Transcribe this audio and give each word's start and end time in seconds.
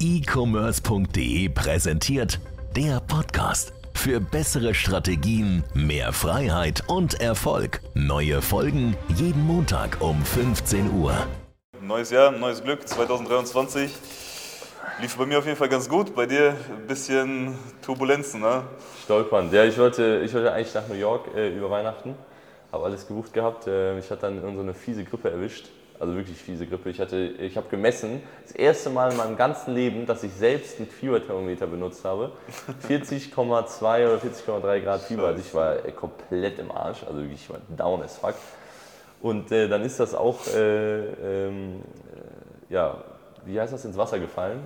e-commerce.de 0.00 1.50
präsentiert 1.50 2.40
der 2.74 3.00
Podcast. 3.00 3.74
Für 3.92 4.18
bessere 4.18 4.72
Strategien, 4.72 5.62
mehr 5.74 6.14
Freiheit 6.14 6.84
und 6.86 7.20
Erfolg. 7.20 7.82
Neue 7.92 8.40
Folgen 8.40 8.96
jeden 9.14 9.46
Montag 9.46 9.98
um 10.00 10.24
15 10.24 10.90
Uhr. 10.90 11.12
Neues 11.82 12.10
Jahr, 12.10 12.30
neues 12.30 12.62
Glück, 12.62 12.88
2023. 12.88 13.92
Lief 15.02 15.16
bei 15.16 15.26
mir 15.26 15.38
auf 15.38 15.44
jeden 15.44 15.58
Fall 15.58 15.68
ganz 15.68 15.86
gut. 15.86 16.14
Bei 16.14 16.24
dir 16.24 16.56
ein 16.70 16.86
bisschen 16.86 17.54
Turbulenzen, 17.82 18.40
ne? 18.40 18.62
Stolpern. 19.04 19.52
Ja, 19.52 19.64
ich 19.64 19.76
wollte, 19.76 20.22
ich 20.24 20.32
wollte 20.32 20.50
eigentlich 20.50 20.72
nach 20.72 20.88
New 20.88 20.94
York 20.94 21.34
äh, 21.36 21.54
über 21.54 21.70
Weihnachten. 21.70 22.14
Habe 22.72 22.86
alles 22.86 23.06
gebucht 23.06 23.34
gehabt. 23.34 23.66
Äh, 23.66 23.94
mich 23.96 24.10
hat 24.10 24.22
dann 24.22 24.40
so 24.40 24.60
eine 24.60 24.72
fiese 24.72 25.04
Grippe 25.04 25.30
erwischt 25.30 25.68
also 26.00 26.16
wirklich 26.16 26.38
fiese 26.38 26.66
Grippe. 26.66 26.90
Ich, 26.90 26.98
ich 26.98 27.56
habe 27.56 27.68
gemessen, 27.68 28.22
das 28.42 28.52
erste 28.52 28.88
Mal 28.88 29.10
in 29.12 29.18
meinem 29.18 29.36
ganzen 29.36 29.74
Leben, 29.74 30.06
dass 30.06 30.22
ich 30.22 30.32
selbst 30.32 30.80
ein 30.80 30.86
Fieberthermometer 30.86 31.66
benutzt 31.66 32.04
habe. 32.04 32.32
40,2 32.88 34.06
oder 34.06 34.16
40,3 34.16 34.80
Grad 34.80 35.02
Fieber. 35.02 35.26
Also 35.26 35.40
ich 35.40 35.54
war 35.54 35.84
äh, 35.84 35.92
komplett 35.92 36.58
im 36.58 36.72
Arsch, 36.72 37.04
also 37.04 37.20
wirklich, 37.20 37.42
ich 37.42 37.50
war 37.50 37.58
down 37.76 38.02
as 38.02 38.16
fuck. 38.16 38.34
Und 39.20 39.52
äh, 39.52 39.68
dann 39.68 39.82
ist 39.82 40.00
das 40.00 40.14
auch, 40.14 40.46
äh, 40.46 41.00
ähm, 41.48 41.82
äh, 42.70 42.72
ja, 42.72 43.04
wie 43.44 43.60
heißt 43.60 43.74
das, 43.74 43.84
ins 43.84 43.98
Wasser 43.98 44.18
gefallen. 44.18 44.60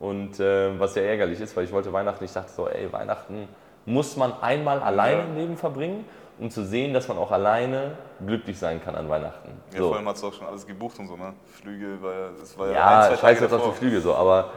Und 0.00 0.40
äh, 0.40 0.78
was 0.80 0.94
sehr 0.94 1.08
ärgerlich 1.08 1.40
ist, 1.40 1.56
weil 1.56 1.64
ich 1.64 1.72
wollte 1.72 1.92
Weihnachten, 1.92 2.24
ich 2.24 2.32
dachte 2.32 2.50
so, 2.50 2.66
ey, 2.66 2.92
Weihnachten 2.92 3.46
muss 3.86 4.16
man 4.16 4.32
einmal 4.40 4.80
alleine 4.80 5.22
im 5.22 5.36
Leben 5.36 5.56
verbringen 5.56 6.04
um 6.40 6.50
zu 6.50 6.64
sehen, 6.64 6.94
dass 6.94 7.06
man 7.06 7.18
auch 7.18 7.30
alleine 7.30 7.92
glücklich 8.24 8.58
sein 8.58 8.82
kann 8.82 8.94
an 8.94 9.08
Weihnachten. 9.08 9.50
Ja, 9.72 9.78
so. 9.78 9.88
vor 9.88 9.96
allem 9.96 10.08
hast 10.08 10.22
du 10.22 10.28
auch 10.28 10.32
schon 10.32 10.46
alles 10.46 10.66
gebucht 10.66 10.98
und 10.98 11.06
so, 11.06 11.16
ne? 11.16 11.34
Flüge, 11.46 12.00
war 12.00 12.12
ja, 12.12 12.28
das 12.38 12.58
war 12.58 12.66
ja, 12.68 12.72
ja 12.72 13.00
ein, 13.10 13.18
scheiße 13.18 13.44
jetzt 13.44 13.52
auf 13.52 13.70
die 13.70 13.78
Flüge 13.78 14.00
so, 14.00 14.14
aber 14.14 14.50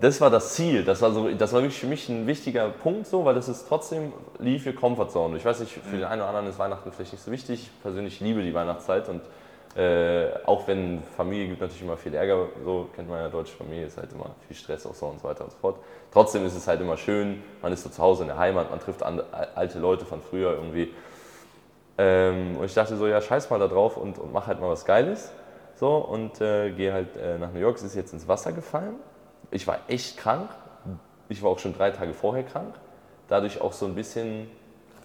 das 0.00 0.20
war 0.20 0.30
das 0.30 0.54
Ziel. 0.54 0.84
Das 0.84 1.00
war, 1.02 1.12
so, 1.12 1.28
das 1.30 1.52
war 1.52 1.62
wirklich 1.62 1.78
für 1.78 1.86
mich 1.86 2.08
ein 2.08 2.26
wichtiger 2.26 2.68
Punkt, 2.68 3.06
so, 3.06 3.24
weil 3.24 3.34
das 3.34 3.48
ist 3.48 3.66
trotzdem 3.68 4.12
lief 4.38 4.64
für 4.64 4.72
Comfortzone. 4.72 5.36
Ich 5.36 5.44
weiß 5.44 5.60
nicht, 5.60 5.72
für 5.72 5.88
mhm. 5.88 6.00
den 6.00 6.04
einen 6.04 6.20
oder 6.20 6.28
anderen 6.28 6.48
ist 6.48 6.58
Weihnachten 6.58 6.90
vielleicht 6.92 7.12
nicht 7.12 7.24
so 7.24 7.30
wichtig. 7.30 7.62
Ich 7.62 7.82
persönlich 7.82 8.20
liebe 8.20 8.42
die 8.42 8.52
Weihnachtszeit 8.52 9.08
und 9.08 9.22
äh, 9.76 10.30
auch 10.46 10.66
wenn 10.66 11.00
Familie 11.16 11.46
gibt 11.46 11.60
natürlich 11.60 11.82
immer 11.82 11.96
viel 11.96 12.12
Ärger, 12.12 12.48
so 12.64 12.88
kennt 12.94 13.08
man 13.08 13.20
ja 13.20 13.28
deutsche 13.28 13.54
Familie, 13.56 13.86
ist 13.86 13.96
halt 13.96 14.12
immer 14.12 14.30
viel 14.48 14.56
Stress 14.56 14.84
auch 14.84 14.94
so 14.94 15.06
und 15.06 15.20
so 15.20 15.28
weiter 15.28 15.44
und 15.44 15.52
so 15.52 15.58
fort. 15.58 15.76
Trotzdem 16.12 16.44
ist 16.44 16.56
es 16.56 16.66
halt 16.66 16.80
immer 16.80 16.96
schön, 16.96 17.40
man 17.62 17.72
ist 17.72 17.84
so 17.84 17.88
zu 17.88 18.02
Hause 18.02 18.22
in 18.22 18.28
der 18.28 18.38
Heimat, 18.38 18.68
man 18.68 18.80
trifft 18.80 19.04
an, 19.04 19.22
alte 19.54 19.78
Leute 19.78 20.04
von 20.04 20.22
früher 20.22 20.54
irgendwie. 20.54 20.92
Ähm, 22.02 22.56
und 22.56 22.64
ich 22.64 22.72
dachte 22.72 22.96
so, 22.96 23.06
ja, 23.06 23.20
scheiß 23.20 23.50
mal 23.50 23.58
da 23.58 23.68
drauf 23.68 23.98
und, 23.98 24.18
und 24.18 24.32
mach 24.32 24.46
halt 24.46 24.58
mal 24.58 24.70
was 24.70 24.86
Geiles. 24.86 25.30
So, 25.74 25.96
und 25.96 26.40
äh, 26.40 26.70
gehe 26.70 26.94
halt 26.94 27.14
äh, 27.18 27.36
nach 27.36 27.52
New 27.52 27.60
York. 27.60 27.76
Es 27.76 27.82
ist 27.82 27.94
jetzt 27.94 28.14
ins 28.14 28.26
Wasser 28.26 28.52
gefallen. 28.52 28.94
Ich 29.50 29.66
war 29.66 29.80
echt 29.86 30.16
krank. 30.16 30.48
Ich 31.28 31.42
war 31.42 31.50
auch 31.50 31.58
schon 31.58 31.74
drei 31.74 31.90
Tage 31.90 32.14
vorher 32.14 32.42
krank. 32.42 32.74
Dadurch 33.28 33.60
auch 33.60 33.74
so 33.74 33.84
ein 33.84 33.94
bisschen 33.94 34.50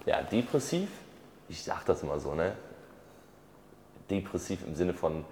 ja, 0.06 0.22
depressiv. 0.22 0.88
Ich 1.50 1.62
sag 1.62 1.84
das 1.84 2.02
immer 2.02 2.18
so, 2.18 2.34
ne? 2.34 2.52
Depressiv 4.08 4.66
im 4.66 4.74
Sinne 4.74 4.94
von, 4.94 5.26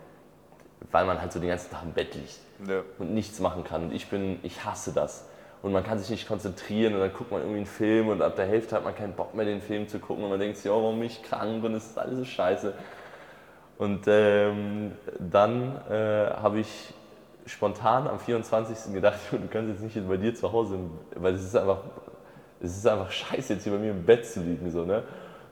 weil 0.90 1.06
man 1.06 1.18
halt 1.18 1.32
so 1.32 1.40
den 1.40 1.48
ganzen 1.48 1.70
Tag 1.70 1.82
im 1.82 1.92
Bett 1.92 2.14
liegt 2.14 2.40
ja. 2.68 2.82
und 2.98 3.14
nichts 3.14 3.40
machen 3.40 3.64
kann. 3.64 3.84
Und 3.84 3.94
ich 3.94 4.10
bin, 4.10 4.38
ich 4.42 4.66
hasse 4.66 4.92
das 4.92 5.24
und 5.64 5.72
man 5.72 5.82
kann 5.82 5.98
sich 5.98 6.10
nicht 6.10 6.28
konzentrieren 6.28 6.92
und 6.92 7.00
dann 7.00 7.10
guckt 7.14 7.30
man 7.30 7.40
irgendwie 7.40 7.56
einen 7.56 7.66
Film 7.66 8.08
und 8.08 8.20
ab 8.20 8.36
der 8.36 8.44
Hälfte 8.44 8.76
hat 8.76 8.84
man 8.84 8.94
keinen 8.94 9.14
Bock 9.14 9.34
mehr, 9.34 9.46
den 9.46 9.62
Film 9.62 9.88
zu 9.88 9.98
gucken 9.98 10.22
und 10.22 10.28
man 10.28 10.38
denkt 10.38 10.58
sich, 10.58 10.70
oh, 10.70 10.82
warum 10.82 10.98
bin 10.98 11.06
ich 11.06 11.22
krank 11.22 11.64
und 11.64 11.74
es 11.74 11.86
ist 11.86 11.98
alles 11.98 12.18
so 12.18 12.24
scheiße. 12.26 12.74
Und 13.78 14.02
ähm, 14.06 14.92
dann 15.18 15.80
äh, 15.90 16.26
habe 16.34 16.60
ich 16.60 16.92
spontan 17.46 18.06
am 18.06 18.18
24. 18.20 18.92
gedacht, 18.92 19.18
du 19.30 19.38
kannst 19.50 19.70
jetzt 19.70 19.96
nicht 19.96 20.06
bei 20.06 20.18
dir 20.18 20.34
zu 20.34 20.52
Hause, 20.52 20.78
weil 21.14 21.32
es 21.32 21.44
ist 21.44 21.56
einfach, 21.56 21.78
es 22.60 22.76
ist 22.76 22.86
einfach 22.86 23.10
scheiße, 23.10 23.54
jetzt 23.54 23.62
hier 23.62 23.72
bei 23.72 23.78
mir 23.78 23.92
im 23.92 24.04
Bett 24.04 24.26
zu 24.26 24.40
liegen. 24.40 24.70
So, 24.70 24.84
ne? 24.84 25.02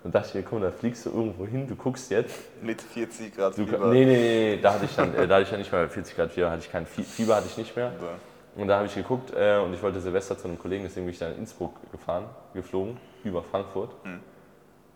Und 0.04 0.14
dachte 0.14 0.28
ich 0.28 0.34
mir, 0.34 0.42
komm, 0.42 0.60
da 0.60 0.70
fliegst 0.70 1.06
du 1.06 1.10
irgendwo 1.10 1.46
hin, 1.46 1.66
du 1.66 1.74
guckst 1.74 2.10
jetzt. 2.10 2.38
Mit 2.60 2.82
40 2.82 3.34
Grad 3.34 3.54
Fieber? 3.54 3.78
Nee, 3.86 4.04
nee, 4.04 4.16
nee, 4.16 4.58
da 4.60 4.74
hatte 4.74 4.84
ich 4.84 4.94
dann, 4.94 5.14
äh, 5.14 5.26
da 5.26 5.36
hatte 5.36 5.44
ich 5.44 5.50
dann 5.50 5.58
nicht 5.58 5.72
mehr 5.72 5.88
40 5.88 6.14
Grad 6.14 6.32
Fieber, 6.32 6.50
hatte 6.50 6.64
ich 6.66 6.70
kein 6.70 6.84
Fieber, 6.84 7.36
hatte 7.36 7.46
ich 7.48 7.56
nicht 7.56 7.74
mehr. 7.74 7.92
Ja. 7.98 8.31
Und 8.56 8.68
da 8.68 8.76
habe 8.76 8.86
ich 8.86 8.94
geguckt 8.94 9.32
äh, 9.34 9.58
und 9.58 9.72
ich 9.72 9.82
wollte 9.82 10.00
Silvester 10.00 10.36
zu 10.36 10.46
einem 10.46 10.58
Kollegen, 10.58 10.84
deswegen 10.84 11.06
bin 11.06 11.12
ich 11.12 11.18
dann 11.18 11.32
in 11.32 11.38
Innsbruck 11.38 11.74
gefahren, 11.90 12.24
geflogen, 12.52 12.98
über 13.24 13.42
Frankfurt. 13.42 13.90
Mhm. 14.04 14.20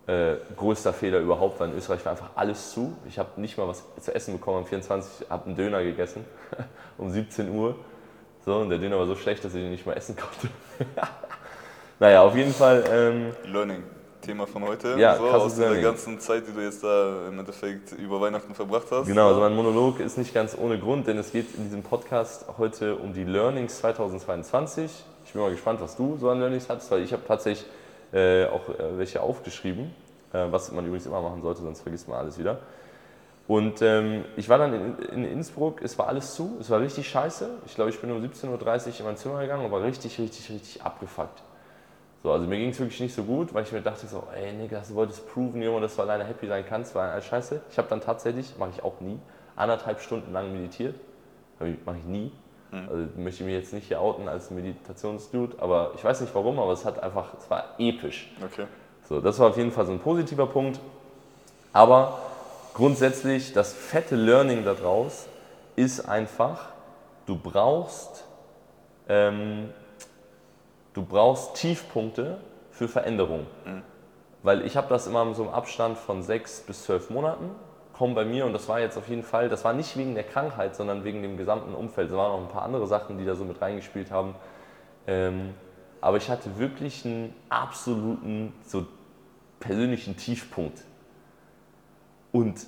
Äh, 0.07 0.37
größter 0.57 0.93
Fehler 0.93 1.19
überhaupt, 1.19 1.59
weil 1.59 1.71
in 1.71 1.77
Österreich 1.77 2.05
war 2.05 2.13
einfach 2.13 2.31
alles 2.37 2.71
zu. 2.71 2.97
Ich 3.09 3.19
habe 3.19 3.41
nicht 3.41 3.59
mal 3.59 3.67
was 3.67 3.83
zu 4.01 4.15
essen 4.15 4.35
bekommen 4.35 4.59
am 4.59 4.67
24. 4.67 5.31
habe 5.31 5.47
einen 5.47 5.57
Döner 5.57 5.83
gegessen 5.83 6.25
um 6.99 7.11
17 7.11 7.51
Uhr. 7.51 7.77
So, 8.45 8.59
und 8.59 8.71
der 8.71 8.79
Döner 8.79 8.99
war 8.99 9.07
so 9.07 9.17
schlecht, 9.17 9.45
dass 9.45 9.55
ich 9.55 9.63
ihn 9.63 9.71
nicht 9.71 9.87
mal 9.87 9.95
essen 9.95 10.17
konnte. 10.17 10.49
naja, 11.99 12.23
auf 12.23 12.37
jeden 12.37 12.53
Fall. 12.53 12.85
Ähm, 12.89 13.33
Learning. 13.53 13.83
Thema 14.27 14.47
von 14.47 14.65
heute. 14.65 14.97
Ja, 14.99 15.17
so, 15.17 15.25
aus 15.25 15.55
dieser 15.55 15.67
Learning. 15.67 15.85
ganzen 15.85 16.19
Zeit, 16.19 16.49
die 16.49 16.53
du 16.53 16.61
jetzt 16.61 16.83
da 16.83 17.29
im 17.29 17.39
Endeffekt 17.39 17.93
über 17.93 18.21
Weihnachten 18.21 18.55
verbracht 18.55 18.89
hast. 18.91 19.07
Genau, 19.07 19.29
also 19.29 19.41
mein 19.41 19.55
Monolog 19.55 20.01
ist 20.01 20.19
nicht 20.19 20.35
ganz 20.35 20.57
ohne 20.61 20.81
Grund, 20.81 21.07
denn 21.07 21.17
es 21.17 21.31
geht 21.31 21.55
in 21.55 21.63
diesem 21.65 21.85
Podcast 21.85 22.45
heute 22.59 22.97
um 22.97 23.13
die 23.13 23.23
Learnings 23.23 23.79
2022. 23.79 24.91
Ich 25.25 25.33
bin 25.33 25.43
mal 25.43 25.53
gespannt, 25.53 25.81
was 25.81 25.97
du 25.97 26.17
so 26.19 26.29
an 26.29 26.41
Learnings 26.41 26.69
hattest, 26.69 26.91
weil 26.91 27.03
ich 27.03 27.13
habe 27.13 27.23
tatsächlich 27.25 27.69
äh, 28.13 28.47
auch 28.47 28.69
äh, 28.69 28.99
welche 28.99 29.21
aufgeschrieben, 29.21 29.95
äh, 30.33 30.47
was 30.51 30.73
man 30.73 30.85
übrigens 30.85 31.07
immer 31.07 31.23
machen 31.23 31.41
sollte, 31.43 31.63
sonst 31.63 31.83
vergisst 31.83 32.09
man 32.09 32.19
alles 32.19 32.37
wieder. 32.37 32.59
Und 33.47 33.81
ähm, 33.81 34.25
ich 34.37 34.49
war 34.49 34.59
dann 34.59 34.75
in, 34.75 34.99
in, 35.13 35.25
Innsbruck, 35.25 35.81
es 35.83 35.97
war 35.99 36.09
alles 36.09 36.35
zu, 36.35 36.57
es 36.61 36.69
war 36.69 36.81
richtig 36.81 37.09
scheiße. 37.09 37.49
Ich 37.67 37.77
glaube, 37.77 37.91
ich 37.91 38.01
bin 38.01 38.11
um 38.11 38.21
17.30 38.21 38.49
Uhr 38.49 38.99
in 38.99 39.05
mein 39.05 39.17
Zimmer 39.17 39.41
gegangen 39.41 39.65
und 39.65 39.71
war 39.71 39.83
richtig, 39.83 40.19
richtig, 40.19 40.51
richtig 40.51 40.83
abgefuckt. 40.83 41.43
So, 42.27 42.33
also 42.33 42.45
mir 42.45 42.59
ging 42.59 42.71
es 42.71 42.81
wirklich 42.81 42.99
nicht 42.99 43.15
so 43.15 43.23
gut, 43.23 43.55
weil 43.55 43.63
ich 43.63 43.71
mir 43.71 43.83
dachte 43.83 44.09
so, 44.09 44.25
ey 44.35 44.53
Nigga, 44.53 44.83
du 44.89 44.97
wolltest 44.97 45.33
proven, 45.33 45.63
Junge, 45.63 45.83
dass 45.83 45.95
du 45.95 46.03
alleine 46.03 46.25
happy 46.25 46.49
sein 46.49 46.65
kannst, 46.69 46.93
war 46.97 47.13
alles 47.13 47.25
scheiße. 47.27 47.61
Ich 47.71 47.79
habe 47.79 47.87
dann 47.89 48.01
tatsächlich, 48.01 48.59
mache 48.59 48.71
ich 48.75 48.83
auch 48.83 49.01
nie, 49.01 49.21
anderthalb 49.55 50.01
Stunden 50.01 50.33
lang 50.33 50.53
meditiert. 50.53 50.97
Mache 51.61 51.99
ich 51.99 52.05
nie. 52.05 52.33
Mhm. 52.73 52.89
Also 52.91 53.09
möchte 53.17 53.45
ich 53.45 53.47
mich 53.47 53.55
jetzt 53.55 53.73
nicht 53.73 53.87
hier 53.87 54.01
outen 54.01 54.27
als 54.27 54.51
Meditationsdude, 54.51 55.59
aber 55.61 55.93
ich 55.95 56.03
weiß 56.03 56.21
nicht 56.21 56.35
warum, 56.35 56.59
aber 56.59 56.73
es 56.73 56.85
hat 56.85 57.01
einfach, 57.01 57.33
es 57.39 57.49
war 57.49 57.77
episch. 57.79 58.29
Okay. 58.45 58.67
So, 59.09 59.21
das 59.21 59.39
war 59.39 59.51
auf 59.51 59.57
jeden 59.57 59.71
Fall 59.71 59.87
so 59.87 59.93
ein 59.93 60.01
positiver 60.01 60.49
Punkt. 60.49 60.81
Aber 61.73 62.19
grundsätzlich, 62.75 63.53
das 63.53 63.73
fette 63.73 64.17
Learning 64.17 64.65
daraus 64.65 65.29
ist 65.77 66.09
einfach, 66.09 66.71
du 67.27 67.39
brauchst 67.39 68.25
ähm, 69.09 69.69
du 70.97 71.05
brauchst 71.05 71.55
Tiefpunkte 71.55 72.39
für 72.71 72.89
Veränderung. 72.89 73.47
Mhm. 73.65 73.83
Weil 74.43 74.65
ich 74.65 74.77
habe 74.77 74.89
das 74.89 75.07
immer 75.07 75.35
so 75.35 75.45
im 75.45 75.51
Abstand 75.51 75.99
von 75.99 76.23
sechs 76.23 76.61
bis 76.61 76.85
zwölf 76.85 77.11
Monaten, 77.11 77.51
kommen 77.93 78.15
bei 78.15 78.25
mir 78.25 78.47
und 78.47 78.53
das 78.53 78.69
war 78.69 78.81
jetzt 78.81 78.97
auf 78.97 79.09
jeden 79.09 79.23
Fall, 79.23 79.49
das 79.49 79.65
war 79.65 79.73
nicht 79.73 79.97
wegen 79.97 80.15
der 80.15 80.25
Krankheit, 80.25 80.75
sondern 80.75 81.05
wegen 81.05 81.23
dem 81.23 81.37
gesamten 81.37 81.75
Umfeld. 81.75 82.11
Es 82.11 82.17
waren 82.17 82.33
noch 82.33 82.47
ein 82.47 82.53
paar 82.53 82.63
andere 82.63 82.87
Sachen, 82.87 83.19
die 83.19 83.25
da 83.25 83.35
so 83.35 83.45
mit 83.45 83.61
reingespielt 83.61 84.11
haben. 84.11 84.35
Ähm, 85.07 85.55
aber 86.01 86.17
ich 86.17 86.31
hatte 86.31 86.59
wirklich 86.59 87.05
einen 87.05 87.35
absoluten, 87.49 88.53
so 88.67 88.87
persönlichen 89.61 90.17
Tiefpunkt. 90.17 90.85
Und 92.33 92.67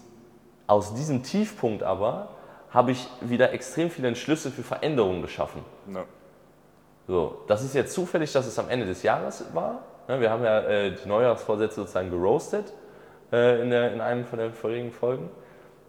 aus 0.67 0.95
diesem 0.95 1.23
Tiefpunkt 1.23 1.83
aber 1.83 2.31
habe 2.71 2.91
ich 2.91 3.07
wieder 3.21 3.53
extrem 3.53 3.91
viele 3.91 4.09
Entschlüsse 4.09 4.51
für 4.51 4.63
Veränderungen 4.63 5.23
geschaffen. 5.23 5.63
Ja. 5.93 6.05
So, 7.09 7.39
das 7.47 7.65
ist 7.65 7.75
jetzt 7.75 7.95
zufällig, 7.95 8.31
dass 8.33 8.47
es 8.47 8.59
am 8.59 8.69
Ende 8.69 8.85
des 8.85 9.03
Jahres 9.03 9.43
war. 9.55 9.81
Wir 10.07 10.31
haben 10.31 10.45
ja 10.45 10.61
äh, 10.61 10.93
die 10.93 11.09
Neujahrsvorsätze 11.09 11.77
sozusagen 11.77 12.11
geroastet 12.11 12.71
äh, 13.33 13.63
in, 13.63 13.71
der, 13.71 13.95
in 13.95 14.03
einem 14.03 14.27
von 14.27 14.39
den 14.39 14.53
vorigen 14.53 14.93
Folgen. 14.93 15.31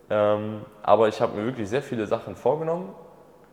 Ähm, 0.09 0.61
aber 0.81 1.09
ich 1.09 1.19
habe 1.19 1.37
mir 1.37 1.45
wirklich 1.45 1.67
sehr 1.67 1.81
viele 1.81 2.07
Sachen 2.07 2.37
vorgenommen, 2.37 2.95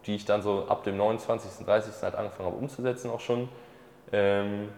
die 0.07 0.15
ich 0.15 0.25
dann 0.25 0.43
so 0.43 0.67
ab 0.69 0.85
dem 0.85 0.97
29., 0.97 1.67
30. 1.67 2.03
halt 2.03 2.15
angefangen 2.15 2.51
habe 2.51 2.57
umzusetzen 2.57 3.11
auch 3.11 3.21
schon, 3.21 3.49
ähm, 4.13 4.69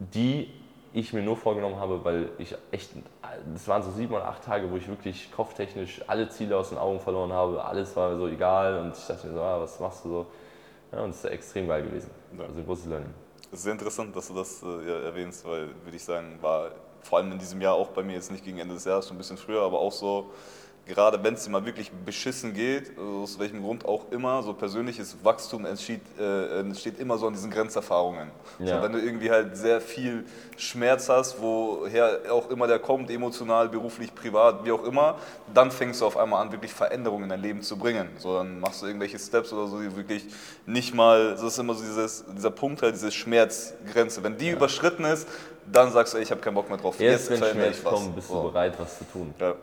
die 0.00 0.52
ich 0.92 1.12
mir 1.12 1.22
nur 1.22 1.36
vorgenommen 1.36 1.78
habe, 1.78 2.04
weil 2.04 2.30
ich 2.38 2.56
echt, 2.72 2.90
das 3.52 3.68
waren 3.68 3.82
so 3.82 3.92
sieben 3.92 4.12
oder 4.12 4.26
acht 4.26 4.42
Tage, 4.42 4.72
wo 4.72 4.76
ich 4.76 4.88
wirklich 4.88 5.30
kopftechnisch 5.30 6.02
alle 6.08 6.28
Ziele 6.30 6.56
aus 6.56 6.70
den 6.70 6.78
Augen 6.78 6.98
verloren 6.98 7.32
habe, 7.32 7.64
alles 7.64 7.94
war 7.94 8.16
so 8.16 8.26
egal 8.26 8.80
und 8.80 8.96
ich 8.96 9.06
dachte 9.06 9.28
mir 9.28 9.34
so, 9.34 9.40
ah, 9.40 9.60
was 9.60 9.78
machst 9.78 10.04
du 10.04 10.08
so? 10.08 10.26
Ja, 10.92 11.00
und 11.00 11.10
das 11.10 11.24
ist 11.24 11.30
extrem 11.30 11.68
geil 11.68 11.82
gewesen. 11.82 12.10
Ja. 12.38 12.44
Also 12.44 12.62
großes 12.62 12.86
Learning. 12.86 13.12
Es 13.50 13.58
ist 13.58 13.64
sehr 13.64 13.72
interessant, 13.72 14.14
dass 14.14 14.28
du 14.28 14.34
das 14.34 14.62
äh, 14.62 15.04
erwähnst, 15.04 15.44
weil, 15.44 15.68
würde 15.84 15.96
ich 15.96 16.04
sagen, 16.04 16.38
war 16.40 16.72
vor 17.02 17.18
allem 17.18 17.32
in 17.32 17.38
diesem 17.38 17.60
Jahr 17.60 17.74
auch 17.74 17.88
bei 17.88 18.02
mir 18.02 18.14
jetzt 18.14 18.30
nicht 18.30 18.44
gegen 18.44 18.58
Ende 18.58 18.74
des 18.74 18.84
Jahres, 18.84 19.06
schon 19.06 19.16
ein 19.16 19.18
bisschen 19.18 19.36
früher, 19.36 19.62
aber 19.62 19.78
auch 19.78 19.92
so 19.92 20.30
gerade 20.86 21.22
wenn 21.22 21.34
es 21.34 21.44
dir 21.44 21.50
mal 21.50 21.66
wirklich 21.66 21.90
beschissen 21.90 22.54
geht, 22.54 22.96
aus 22.98 23.38
welchem 23.38 23.62
Grund 23.62 23.84
auch 23.84 24.10
immer, 24.12 24.42
so 24.42 24.52
persönliches 24.52 25.16
Wachstum 25.24 25.66
entsteht, 25.66 26.00
äh, 26.18 26.60
entsteht 26.60 27.00
immer 27.00 27.18
so 27.18 27.26
an 27.26 27.32
diesen 27.32 27.50
Grenzerfahrungen. 27.50 28.30
Ja. 28.60 28.76
So, 28.76 28.82
wenn 28.84 28.92
du 28.92 29.00
irgendwie 29.00 29.30
halt 29.30 29.56
sehr 29.56 29.80
viel 29.80 30.24
Schmerz 30.56 31.08
hast, 31.08 31.40
woher 31.40 32.20
auch 32.30 32.48
immer 32.50 32.68
der 32.68 32.78
kommt, 32.78 33.10
emotional, 33.10 33.68
beruflich, 33.68 34.14
privat, 34.14 34.64
wie 34.64 34.70
auch 34.70 34.84
immer, 34.84 35.16
dann 35.52 35.72
fängst 35.72 36.00
du 36.00 36.06
auf 36.06 36.16
einmal 36.16 36.40
an, 36.40 36.52
wirklich 36.52 36.72
Veränderungen 36.72 37.24
in 37.24 37.30
dein 37.30 37.42
Leben 37.42 37.62
zu 37.62 37.76
bringen. 37.76 38.08
So, 38.18 38.34
dann 38.36 38.60
machst 38.60 38.80
du 38.82 38.86
irgendwelche 38.86 39.18
Steps 39.18 39.52
oder 39.52 39.66
so, 39.66 39.80
die 39.80 39.94
wirklich 39.96 40.24
nicht 40.66 40.94
mal, 40.94 41.32
das 41.32 41.42
ist 41.42 41.58
immer 41.58 41.74
so 41.74 41.82
dieses, 41.82 42.24
dieser 42.36 42.52
Punkt 42.52 42.82
halt, 42.82 42.94
diese 42.94 43.10
Schmerzgrenze. 43.10 44.22
Wenn 44.22 44.38
die 44.38 44.50
überschritten 44.50 45.04
ist, 45.04 45.26
dann 45.70 45.90
sagst 45.90 46.14
du, 46.14 46.18
ey, 46.18 46.22
ich 46.22 46.30
habe 46.30 46.40
keinen 46.40 46.54
Bock 46.54 46.68
mehr 46.68 46.78
drauf. 46.78 47.00
Erst 47.00 47.28
wenn 47.30 47.38
verändere 47.38 47.74
Schmerz 47.74 47.84
kommt, 47.84 48.14
bist 48.14 48.28
du 48.30 48.34
So. 48.34 48.42
bereit, 48.44 48.74
was 48.78 48.98
zu 48.98 49.04
tun. 49.04 49.34
Ja. 49.40 49.54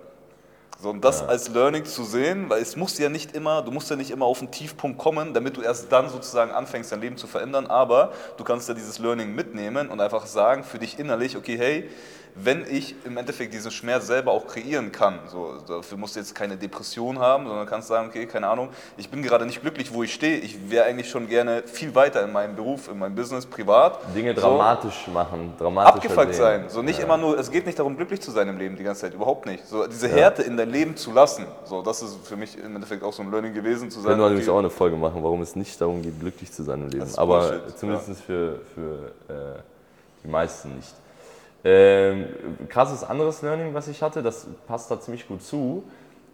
So, 0.81 0.89
und 0.89 1.01
das 1.05 1.21
Ja. 1.21 1.27
als 1.27 1.47
Learning 1.49 1.85
zu 1.85 2.03
sehen, 2.03 2.49
weil 2.49 2.61
es 2.61 2.75
muss 2.75 2.97
ja 2.97 3.07
nicht 3.07 3.35
immer, 3.35 3.61
du 3.61 3.71
musst 3.71 3.89
ja 3.89 3.95
nicht 3.95 4.11
immer 4.11 4.25
auf 4.25 4.39
den 4.39 4.51
Tiefpunkt 4.51 4.97
kommen, 4.97 5.33
damit 5.33 5.55
du 5.55 5.61
erst 5.61 5.91
dann 5.91 6.09
sozusagen 6.09 6.51
anfängst, 6.51 6.91
dein 6.91 6.99
Leben 6.99 7.15
zu 7.17 7.27
verändern, 7.27 7.67
aber 7.67 8.11
du 8.37 8.43
kannst 8.43 8.67
ja 8.67 8.73
dieses 8.73 8.99
Learning 8.99 9.33
mitnehmen 9.33 9.87
und 9.89 10.01
einfach 10.01 10.25
sagen 10.25 10.63
für 10.63 10.79
dich 10.79 10.99
innerlich, 10.99 11.37
okay, 11.37 11.57
hey, 11.57 11.89
wenn 12.35 12.65
ich 12.69 12.95
im 13.05 13.17
Endeffekt 13.17 13.53
diesen 13.53 13.71
Schmerz 13.71 14.07
selber 14.07 14.31
auch 14.31 14.47
kreieren 14.47 14.91
kann, 14.91 15.19
so, 15.27 15.57
dafür 15.67 15.97
musst 15.97 16.15
du 16.15 16.19
jetzt 16.19 16.33
keine 16.33 16.57
Depression 16.57 17.19
haben, 17.19 17.47
sondern 17.47 17.67
kannst 17.67 17.87
sagen, 17.87 18.09
okay, 18.09 18.25
keine 18.25 18.47
Ahnung, 18.47 18.69
ich 18.97 19.09
bin 19.09 19.21
gerade 19.21 19.45
nicht 19.45 19.61
glücklich, 19.61 19.93
wo 19.93 20.03
ich 20.03 20.13
stehe, 20.13 20.37
ich 20.37 20.69
wäre 20.69 20.85
eigentlich 20.85 21.09
schon 21.09 21.27
gerne 21.27 21.63
viel 21.65 21.93
weiter 21.93 22.23
in 22.23 22.31
meinem 22.31 22.55
Beruf, 22.55 22.89
in 22.89 22.97
meinem 22.97 23.15
Business, 23.15 23.45
privat. 23.45 23.99
Dinge 24.15 24.33
So 24.33 24.41
dramatisch 24.41 25.07
machen, 25.07 25.53
dramatisch 25.59 25.95
abgefuckt 25.95 26.35
sein. 26.35 26.65
So 26.69 26.81
nicht 26.81 26.99
immer 26.99 27.17
nur, 27.17 27.37
es 27.37 27.51
geht 27.51 27.65
nicht 27.65 27.77
darum, 27.77 27.95
glücklich 27.95 28.21
zu 28.21 28.31
sein 28.31 28.47
im 28.47 28.57
Leben 28.57 28.75
die 28.75 28.83
ganze 28.83 29.01
Zeit, 29.01 29.13
überhaupt 29.13 29.45
nicht. 29.45 29.67
So 29.67 29.85
diese 29.85 30.07
Härte 30.07 30.41
in 30.41 30.57
dein 30.57 30.69
Leben 30.71 30.95
zu 30.95 31.11
lassen. 31.11 31.45
So, 31.65 31.81
das 31.81 32.01
ist 32.01 32.17
für 32.25 32.35
mich 32.35 32.57
im 32.57 32.75
Endeffekt 32.75 33.03
auch 33.03 33.13
so 33.13 33.21
ein 33.21 33.31
Learning 33.31 33.53
gewesen, 33.53 33.91
zu 33.91 33.99
Können 33.99 34.09
sagen, 34.09 34.21
wir 34.21 34.29
nämlich 34.29 34.49
auch 34.49 34.53
okay, 34.53 34.59
eine 34.59 34.69
Folge 34.69 34.95
machen, 34.95 35.23
warum 35.23 35.41
es 35.41 35.55
nicht 35.55 35.79
darum 35.79 36.01
geht, 36.01 36.19
glücklich 36.19 36.51
zu 36.51 36.63
sein 36.63 36.81
im 36.81 36.89
Leben. 36.89 37.07
Aber 37.15 37.49
Bullshit, 37.49 37.77
zumindest 37.77 38.21
für, 38.21 38.59
für 38.73 39.11
äh, 39.33 39.59
die 40.23 40.27
meisten 40.29 40.75
nicht. 40.75 41.02
Ähm, 41.63 42.27
krasses 42.67 43.03
anderes 43.03 43.41
Learning, 43.41 43.73
was 43.73 43.87
ich 43.87 44.01
hatte, 44.01 44.21
das 44.21 44.47
passt 44.67 44.91
da 44.91 44.99
ziemlich 44.99 45.27
gut 45.27 45.41
zu, 45.41 45.83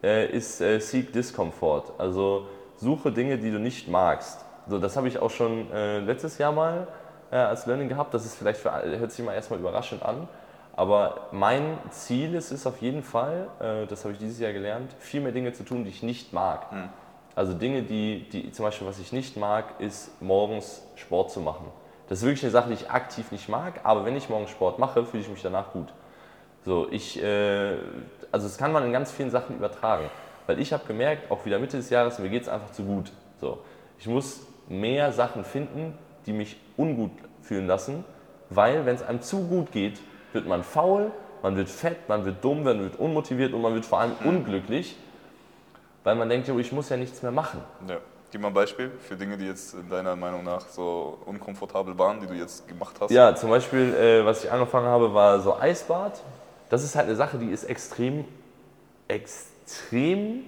äh, 0.03 0.27
ist 0.31 0.61
äh, 0.61 0.79
Seek 0.79 1.13
Discomfort. 1.13 1.93
Also 1.97 2.47
suche 2.77 3.11
Dinge, 3.11 3.37
die 3.37 3.51
du 3.51 3.59
nicht 3.59 3.87
magst. 3.87 4.43
So, 4.67 4.79
das 4.79 4.97
habe 4.97 5.07
ich 5.07 5.19
auch 5.19 5.31
schon 5.31 5.71
äh, 5.71 5.99
letztes 5.99 6.37
Jahr 6.37 6.51
mal 6.51 6.87
äh, 7.31 7.35
als 7.35 7.65
Learning 7.65 7.89
gehabt. 7.89 8.13
Das 8.13 8.25
ist 8.25 8.35
vielleicht 8.35 8.59
für, 8.59 8.71
hört 8.71 9.11
sich 9.11 9.23
mal 9.23 9.33
erstmal 9.33 9.59
überraschend 9.59 10.03
an. 10.03 10.27
Aber 10.75 11.27
mein 11.31 11.77
Ziel 11.91 12.35
ist 12.35 12.51
es 12.51 12.65
auf 12.65 12.81
jeden 12.81 13.03
Fall, 13.03 13.49
äh, 13.59 13.85
das 13.87 14.03
habe 14.05 14.13
ich 14.13 14.19
dieses 14.19 14.39
Jahr 14.39 14.53
gelernt, 14.53 14.95
viel 14.99 15.21
mehr 15.21 15.31
Dinge 15.31 15.53
zu 15.53 15.63
tun, 15.63 15.83
die 15.83 15.89
ich 15.89 16.03
nicht 16.03 16.33
mag. 16.33 16.71
Also 17.35 17.53
Dinge, 17.53 17.83
die, 17.83 18.27
die 18.29 18.51
zum 18.51 18.65
Beispiel, 18.65 18.87
was 18.87 18.99
ich 18.99 19.11
nicht 19.11 19.37
mag, 19.37 19.79
ist 19.79 20.21
morgens 20.21 20.81
Sport 20.95 21.31
zu 21.31 21.41
machen. 21.41 21.65
Das 22.09 22.19
ist 22.19 22.25
wirklich 22.25 22.43
eine 22.43 22.51
Sache, 22.51 22.69
die 22.69 22.73
ich 22.73 22.89
aktiv 22.89 23.31
nicht 23.31 23.49
mag, 23.49 23.81
aber 23.83 24.03
wenn 24.03 24.15
ich 24.15 24.29
morgens 24.29 24.49
Sport 24.49 24.79
mache, 24.79 25.05
fühle 25.05 25.21
ich 25.21 25.29
mich 25.29 25.43
danach 25.43 25.71
gut. 25.71 25.87
So, 26.65 26.87
ich, 26.89 27.21
äh, 27.21 27.75
also 28.31 28.47
das 28.47 28.57
kann 28.57 28.71
man 28.71 28.83
in 28.83 28.91
ganz 28.91 29.11
vielen 29.11 29.29
Sachen 29.29 29.55
übertragen. 29.55 30.09
Weil 30.47 30.59
ich 30.59 30.73
habe 30.73 30.83
gemerkt, 30.87 31.29
auch 31.29 31.45
wieder 31.45 31.59
Mitte 31.59 31.77
des 31.77 31.91
Jahres, 31.91 32.17
mir 32.17 32.29
geht 32.29 32.41
es 32.41 32.49
einfach 32.49 32.71
zu 32.71 32.83
gut. 32.83 33.11
So, 33.39 33.59
ich 33.99 34.07
muss 34.07 34.41
mehr 34.67 35.11
Sachen 35.13 35.45
finden, 35.45 35.95
die 36.25 36.33
mich 36.33 36.57
ungut 36.77 37.11
fühlen 37.43 37.67
lassen, 37.67 38.03
weil 38.49 38.87
wenn 38.87 38.95
es 38.95 39.03
einem 39.03 39.21
zu 39.21 39.47
gut 39.47 39.71
geht, 39.71 39.99
wird 40.33 40.47
man 40.47 40.63
faul, 40.63 41.11
man 41.43 41.55
wird 41.55 41.69
fett, 41.69 42.09
man 42.09 42.25
wird 42.25 42.43
dumm, 42.43 42.63
man 42.63 42.79
wird 42.79 42.97
unmotiviert 42.97 43.53
und 43.53 43.61
man 43.61 43.75
wird 43.75 43.85
vor 43.85 43.99
allem 43.99 44.13
unglücklich, 44.25 44.97
weil 46.03 46.15
man 46.15 46.27
denkt, 46.27 46.49
ich 46.49 46.71
muss 46.71 46.89
ja 46.89 46.97
nichts 46.97 47.21
mehr 47.21 47.31
machen. 47.31 47.61
ja. 47.87 47.97
Gib 48.31 48.41
mal 48.41 48.49
ein 48.49 48.53
Beispiel 48.53 48.91
für 48.99 49.15
Dinge, 49.15 49.37
die 49.37 49.47
jetzt 49.47 49.73
in 49.73 49.89
deiner 49.89 50.15
Meinung 50.15 50.43
nach 50.43 50.67
so 50.67 51.17
unkomfortabel 51.25 51.97
waren, 51.97 52.21
die 52.21 52.27
du 52.27 52.35
jetzt 52.35 52.67
gemacht 52.67 52.95
hast. 52.99 53.09
Ja, 53.09 53.33
zum 53.33 53.49
Beispiel, 53.49 53.93
äh, 53.95 54.23
was 54.23 54.43
ich 54.43 54.51
angefangen 54.51 54.85
habe, 54.85 55.13
war 55.15 55.39
so 55.39 55.57
Eisbad. 55.57 56.21
Das 56.69 56.83
ist 56.83 56.95
halt 56.95 57.07
eine 57.07 57.15
Sache, 57.15 57.39
die 57.39 57.49
ist 57.49 57.63
extrem, 57.63 58.25
extrem 59.07 60.43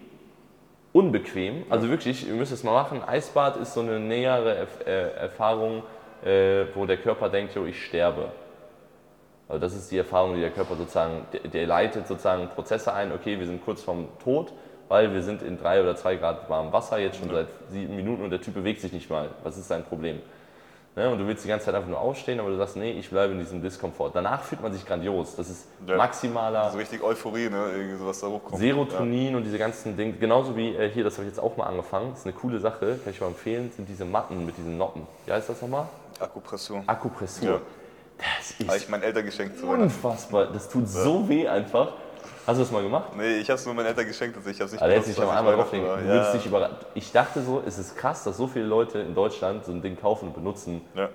unbequem. 0.94 1.64
Also 1.72 1.90
wirklich, 1.90 2.28
ihr 2.28 2.36
müsst 2.36 2.52
es 2.52 2.64
mal 2.64 2.74
machen. 2.74 3.04
Eisbad 3.04 3.58
ist 3.58 3.74
so 3.74 3.80
eine 3.80 4.00
nähere 4.00 4.56
Erf 4.58 4.86
äh, 4.86 5.10
Erfahrung, 5.14 5.82
äh, 6.24 6.66
wo 6.76 6.86
der 6.86 6.98
Körper 6.98 7.30
denkt, 7.30 7.56
jo, 7.56 7.66
ich 7.66 7.84
sterbe. 7.84 8.32
Also 9.50 9.60
das 9.60 9.76
ist 9.76 9.92
die 9.92 9.98
Erfahrung, 9.98 10.36
die 10.36 10.42
der 10.42 10.52
Körper 10.52 10.76
sozusagen, 10.76 11.26
der, 11.34 11.42
der 11.42 11.66
leitet 11.66 12.08
sozusagen 12.08 12.48
Prozesse 12.50 12.94
ein, 12.94 13.12
okay, 13.12 13.40
wir 13.40 13.48
sind 13.48 13.66
kurz 13.66 13.82
vorm 13.82 14.08
Tod, 14.24 14.54
weil 14.92 15.14
wir 15.14 15.24
sind 15.24 15.42
in 15.42 15.58
drei 15.58 15.82
oder 15.82 15.96
zwei 15.96 16.18
Grad 16.18 16.50
warmem 16.50 16.74
Wasser 16.74 16.98
jetzt 17.00 17.18
schon 17.18 17.30
seit 17.30 17.48
sieben 17.70 17.96
Minuten 17.96 18.24
und 18.26 18.30
der 18.30 18.42
Typ 18.42 18.56
bewegt 18.56 18.82
sich 18.82 18.92
nicht 18.92 19.10
mal. 19.10 19.30
Was 19.42 19.58
ist 19.58 19.70
sein 19.70 19.86
Problem? 19.86 20.20
Ne? 20.98 21.10
Und 21.10 21.18
du 21.18 21.26
willst 21.26 21.46
die 21.46 21.48
ganze 21.48 21.68
Zeit 21.68 21.76
einfach 21.76 21.88
nur 21.88 22.02
aufstehen, 22.02 22.42
aber 22.42 22.50
du 22.50 22.58
sagst, 22.58 22.76
nee, 22.76 22.92
ich 22.92 23.10
bleibe 23.10 23.32
in 23.32 23.40
diesem 23.40 23.62
Diskomfort. 23.62 24.12
Danach 24.14 24.44
fühlt 24.44 24.62
man 24.62 24.74
sich 24.74 24.86
grandios. 24.86 25.38
Das 25.38 25.50
ist 25.50 25.66
Ja. 25.88 25.96
maximaler 25.96 26.70
So 26.72 26.78
richtig 26.78 27.02
Euphorie, 27.02 27.50
ne? 27.50 27.68
Irgendwie 27.74 27.96
so, 27.96 28.06
was 28.06 28.20
da 28.20 28.28
hochkommt. 28.28 28.60
Serotonin 28.60 29.34
und 29.34 29.46
diese 29.46 29.58
ganzen 29.58 29.96
Dinge. 29.96 30.12
Genauso 30.20 30.58
wie 30.58 30.76
äh, 30.76 30.90
hier, 30.90 31.06
das 31.06 31.14
habe 31.14 31.24
ich 31.26 31.30
jetzt 31.34 31.40
auch 31.42 31.56
mal 31.56 31.68
angefangen. 31.68 32.10
Das 32.10 32.20
ist 32.20 32.26
eine 32.26 32.34
coole 32.36 32.60
Sache, 32.60 33.00
kann 33.02 33.14
ich 33.14 33.22
mal 33.22 33.28
empfehlen, 33.28 33.72
sind 33.74 33.88
diese 33.88 34.04
Matten 34.04 34.46
mit 34.46 34.58
diesen 34.58 34.78
Noppen. 34.78 35.08
Wie 35.26 35.32
heißt 35.32 35.48
das 35.48 35.62
nochmal? 35.62 35.86
Ja. 36.20 36.26
Akupressur. 36.26 36.84
Akupressur. 36.86 37.50
Ja. 37.50 37.62
Das 38.18 38.68
Habe 38.68 38.76
ist 38.78 38.84
ich 38.84 38.90
meinen 38.90 39.04
Eltern 39.04 39.24
geschenkt 39.24 39.64
unfassbar. 39.64 40.48
Das 40.48 40.68
tut 40.68 40.90
so 40.90 41.30
weh 41.30 41.48
einfach. 41.48 41.94
Hast 42.48 42.58
du 42.58 42.64
das 42.64 42.72
mal 42.72 42.82
gemacht? 42.82 43.16
Nee, 43.16 43.38
ich 43.38 43.50
habe 43.50 43.60
es 43.60 43.66
nur 43.66 43.76
meinen 43.76 43.86
Eltern 43.88 44.06
geschenkt, 44.08 44.36
also 44.38 44.50
ich 44.50 44.58
habe 44.58 44.66
es 44.66 44.72
nicht 44.72 44.82
Also 44.82 44.96
jetzt 44.96 45.16
benutzt, 45.16 45.36
einmal 45.38 45.54
ich 45.54 45.60
drauflegen. 45.60 45.88
Würdest 45.88 46.34
Ja, 46.34 46.40
dich 46.62 46.78
Ich 46.96 47.12
dachte 47.12 47.42
so, 47.42 47.62
es 47.66 47.78
ist 47.78 47.96
krass, 47.98 48.24
dass 48.24 48.38
so 48.38 48.48
viele 48.48 48.66
Leute 48.66 49.00
in 49.00 49.14
Deutschland 49.14 49.64
so 49.66 49.72
ein 49.72 49.82
Ding 49.82 50.00
kaufen 50.00 50.28
und 50.30 50.34
benutzen. 50.34 50.82
ja. 50.96 51.10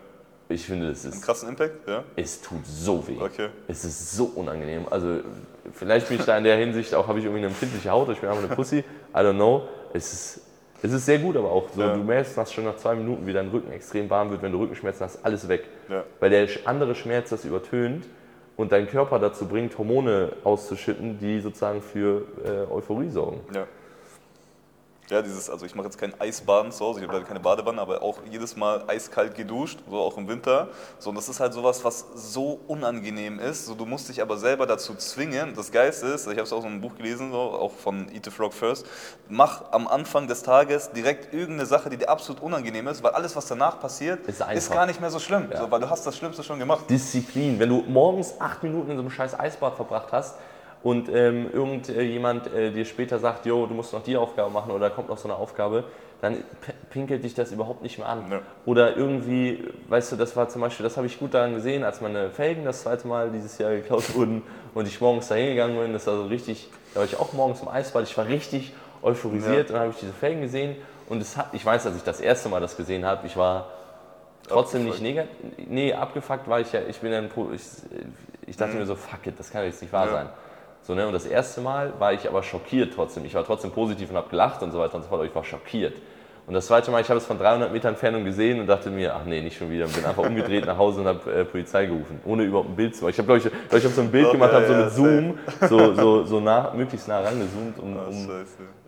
Ich 0.49 0.64
finde, 0.64 0.90
es 0.90 1.05
Einen 1.05 1.12
ist, 1.14 1.23
krassen 1.25 1.49
Impact, 1.49 1.88
ja? 1.88 2.05
es 2.14 2.40
tut 2.40 2.64
so 2.64 3.05
weh. 3.08 3.17
Okay. 3.20 3.49
Es 3.67 3.84
ist 3.84 4.12
so 4.17 4.26
unangenehm. 4.37 4.87
Also 4.88 5.19
vielleicht 5.73 6.08
bin 6.08 6.20
ich 6.20 6.25
da 6.25 6.38
in 6.38 6.44
der 6.44 6.56
Hinsicht 6.56 6.94
auch, 6.94 7.08
habe 7.08 7.19
ich 7.19 7.25
irgendwie 7.25 7.40
eine 7.40 7.49
empfindliche 7.49 7.90
Haut, 7.90 8.08
ich 8.11 8.20
bin 8.20 8.31
einfach 8.31 8.44
eine 8.44 8.55
Pussy. 8.55 8.78
I 8.78 8.84
don't 9.17 9.34
know. 9.34 9.62
Es 9.93 10.12
ist, 10.12 10.40
es 10.84 10.93
ist 10.93 11.05
sehr 11.05 11.19
gut, 11.19 11.37
aber 11.37 11.50
auch 11.50 11.64
so, 11.75 11.81
Ja. 11.81 11.94
du 11.96 12.05
merkst 12.05 12.38
dass 12.38 12.52
schon 12.52 12.62
nach 12.62 12.76
zwei 12.76 12.94
Minuten, 12.94 13.26
wie 13.26 13.32
dein 13.32 13.49
Rücken 13.49 13.73
extrem 13.73 14.08
warm 14.08 14.31
wird, 14.31 14.40
wenn 14.43 14.52
du 14.52 14.58
Rückenschmerzen 14.61 15.05
hast, 15.06 15.25
alles 15.25 15.49
weg. 15.49 15.64
Ja. 15.88 16.05
Weil 16.20 16.31
der 16.31 16.46
andere 16.64 16.94
Schmerz 16.94 17.31
das 17.31 17.44
übertönt 17.44 18.05
und 18.56 18.72
deinen 18.72 18.88
Körper 18.88 19.18
dazu 19.18 19.46
bringt, 19.46 19.76
Hormone 19.78 20.32
auszuschütten, 20.44 21.18
die 21.18 21.40
sozusagen 21.40 21.82
für 21.82 22.22
äh, 22.44 22.72
Euphorie 22.72 23.10
sorgen. 23.10 23.40
Ja. 23.54 23.66
Ja, 25.08 25.22
dieses, 25.22 25.48
also 25.48 25.64
ich 25.64 25.74
mache 25.76 25.86
jetzt 25.86 25.98
kein 25.98 26.20
Eisbaden 26.20 26.72
zu 26.72 26.84
Hause, 26.84 26.98
ich 26.98 27.04
habe 27.06 27.14
leider 27.14 27.26
keine 27.28 27.38
Badewanne, 27.38 27.80
aber 27.80 28.02
auch 28.02 28.18
jedes 28.28 28.56
Mal 28.56 28.82
eiskalt 28.88 29.36
geduscht, 29.36 29.78
so 29.88 29.98
auch 29.98 30.16
im 30.16 30.26
Winter. 30.26 30.68
So, 30.98 31.10
und 31.10 31.16
das 31.16 31.28
ist 31.28 31.38
halt 31.38 31.52
sowas, 31.52 31.84
was 31.84 32.06
so 32.14 32.58
unangenehm 32.66 33.38
ist. 33.38 33.66
So, 33.66 33.74
du 33.76 33.86
musst 33.86 34.08
dich 34.08 34.20
aber 34.20 34.36
selber 34.36 34.66
dazu 34.66 34.96
zwingen. 34.96 35.54
Das 35.54 35.70
Geilste 35.70 36.06
ist, 36.08 36.22
ich 36.26 36.30
habe 36.30 36.42
es 36.42 36.52
auch 36.52 36.60
so 36.60 36.66
in 36.66 36.72
einem 36.72 36.80
Buch 36.80 36.96
gelesen, 36.96 37.30
so, 37.30 37.38
auch 37.38 37.70
von 37.72 38.08
Eat 38.12 38.24
the 38.24 38.30
Frog 38.32 38.52
First, 38.52 38.86
mach 39.28 39.70
am 39.70 39.86
Anfang 39.86 40.26
des 40.26 40.42
Tages 40.42 40.90
direkt 40.90 41.32
irgendeine 41.32 41.66
Sache, 41.66 41.88
die 41.88 41.98
dir 41.98 42.08
absolut 42.08 42.42
unangenehm 42.42 42.88
ist, 42.88 43.02
weil 43.04 43.12
alles, 43.12 43.36
was 43.36 43.46
danach 43.46 43.78
passiert, 43.78 44.26
Ist 44.26 44.40
ist, 44.52 44.72
gar 44.72 44.86
nicht 44.86 45.00
mehr 45.00 45.10
so 45.10 45.20
schlimm, 45.20 45.48
Ja. 45.52 45.58
so, 45.60 45.70
weil 45.70 45.80
du 45.80 45.88
hast 45.88 46.04
das 46.04 46.16
Schlimmste 46.16 46.42
schon 46.42 46.58
gemacht. 46.58 46.90
Disziplin. 46.90 47.58
Wenn 47.60 47.68
du 47.68 47.84
morgens 47.86 48.34
acht 48.40 48.62
Minuten 48.64 48.90
in 48.90 48.96
so 48.96 49.02
einem 49.02 49.10
scheiß 49.10 49.38
Eisbad 49.38 49.76
verbracht 49.76 50.08
hast 50.10 50.34
und 50.87 51.09
ähm, 51.09 51.50
irgendjemand 51.52 52.47
äh, 52.55 52.71
dir 52.71 52.85
später 52.85 53.19
sagt, 53.19 53.45
jo, 53.45 53.66
du 53.66 53.75
musst 53.75 53.93
noch 53.93 54.05
die 54.05 54.16
Aufgabe 54.16 54.50
machen 54.52 54.71
oder 54.71 54.88
kommt 54.88 55.09
noch 55.09 55.19
so 55.19 55.26
eine 55.26 55.37
Aufgabe, 55.37 55.83
dann 56.21 56.45
pinkelt 56.90 57.25
dich 57.25 57.35
das 57.35 57.50
überhaupt 57.50 57.83
nicht 57.83 57.99
mehr 57.99 58.09
an. 58.09 58.31
Ja. 58.31 58.40
Oder 58.66 58.97
irgendwie, 58.97 59.64
weißt 59.88 60.12
du, 60.12 60.16
das 60.16 60.37
war 60.37 60.49
zum 60.49 60.61
Beispiel, 60.61 60.85
das 60.85 60.97
habe 60.97 61.09
ich 61.09 61.19
gut 61.19 61.35
daran 61.35 61.55
gesehen, 61.55 61.83
als 61.83 62.00
meine 62.00 62.31
Felgen 62.31 62.64
das 62.64 62.83
zweite 62.83 63.09
Mal 63.09 63.33
dieses 63.33 63.59
Jahr 63.59 63.73
geklaut 63.73 64.14
wurden 64.14 64.45
und 64.75 64.87
ich 64.87 65.00
morgens 65.00 65.26
da 65.26 65.35
hingegangen 65.35 65.76
bin, 65.76 65.93
das 65.93 66.07
war 66.07 66.19
so 66.19 66.26
richtig, 66.26 66.71
da 66.95 67.00
war 67.00 67.05
ich 67.05 67.19
auch 67.19 67.33
morgens 67.33 67.62
im 67.62 67.69
Eisbad, 67.69 68.05
ich 68.05 68.16
war 68.16 68.28
richtig 68.28 68.73
euphorisiert 69.02 69.71
und 69.71 69.73
dann 69.73 69.81
habe 69.81 69.90
ich 69.90 69.99
diese 69.99 70.12
Felgen 70.12 70.43
gesehen 70.43 70.76
und 71.09 71.21
es 71.21 71.37
hat, 71.37 71.49
ich 71.52 71.66
weiß, 71.66 71.85
als 71.87 71.97
ich 71.97 72.05
das 72.05 72.21
erste 72.21 72.49
Mal 72.49 72.61
das 72.61 72.76
gesehen 72.76 73.05
habe, 73.05 73.26
ich 73.26 73.37
war 73.37 73.71
trotzdem 74.47 74.85
nicht 74.85 75.02
negativ. 75.02 75.35
Nee, 75.69 75.95
abgefuckt 75.95 76.47
war 76.47 76.61
ich 76.61 76.71
ja. 76.71 76.83
Ich 76.88 77.00
bin 77.00 77.11
dann. 77.11 77.28
Ich, 77.52 77.62
ich 78.47 78.57
dachte 78.57 78.76
mir 78.76 78.87
so, 78.87 78.95
fuck 78.95 79.26
it, 79.26 79.35
das 79.37 79.50
kann 79.50 79.64
jetzt 79.64 79.83
nicht 79.83 79.93
wahr 79.93 80.07
Ja. 80.07 80.12
sein. 80.12 80.28
So, 80.87 80.95
ne? 80.95 81.05
Und 81.05 81.12
das 81.12 81.26
erste 81.26 81.61
Mal 81.61 81.93
war 81.99 82.12
ich 82.12 82.28
aber 82.28 82.45
schockiert 82.45 82.93
trotzdem. 82.95 83.25
Ich 83.25 83.35
war 83.35 83.45
trotzdem 83.45 83.73
positiv 83.73 84.11
und 84.11 84.16
habe 84.16 84.28
gelacht 84.28 84.62
und 84.62 84.71
so 84.71 84.78
weiter 84.78 84.95
und 84.95 85.02
so 85.02 85.09
fort, 85.09 85.19
aber 85.21 85.28
ich 85.28 85.35
war 85.35 85.43
schockiert. 85.43 85.95
Und 86.47 86.55
das 86.55 86.69
zweite 86.69 86.93
Mal, 86.93 87.00
ich 87.00 87.09
habe 87.09 87.19
es 87.19 87.26
von 87.26 87.38
300 87.38 87.73
Metern 87.73 87.95
Entfernung 87.95 88.25
gesehen 88.25 88.61
und 88.61 88.69
dachte 88.69 88.88
mir, 88.88 89.16
ach 89.16 89.25
nee, 89.25 89.43
nicht 89.43 89.59
schon 89.59 89.69
wieder. 89.69 89.87
Und 89.87 89.97
bin 89.97 90.05
einfach 90.05 90.23
umgedreht 90.23 90.64
nach 90.64 90.78
Hause 90.78 91.00
und 91.00 91.09
habe 91.09 91.33
äh, 91.33 91.45
Polizei 91.45 91.87
gerufen, 91.87 92.21
ohne 92.25 92.45
überhaupt 92.45 92.69
ein 92.69 92.76
Bild 92.76 92.95
zu 92.95 93.02
machen. 93.02 93.11
Ich 93.11 93.19
habe, 93.19 93.26
glaube 93.26 93.38
ich, 93.38 93.69
glaub, 93.69 93.81
ich 93.81 93.85
hab 93.85 93.93
so 93.93 94.00
ein 94.00 94.12
Bild 94.12 94.26
Doch, 94.26 94.33
gemacht, 94.33 94.52
ja, 94.52 94.61
habe 94.61 94.66
so 94.66 94.73
ja, 94.73 94.85
mit 94.85 94.93
Zoom, 94.93 95.38
so, 95.69 95.95
so, 95.95 96.25
so 96.25 96.38
nah, 96.38 96.73
möglichst 96.73 97.09
nah 97.09 97.19
rangezoomt, 97.19 97.81
um, 97.81 97.97
Ah, 97.97 98.07
um 98.09 98.26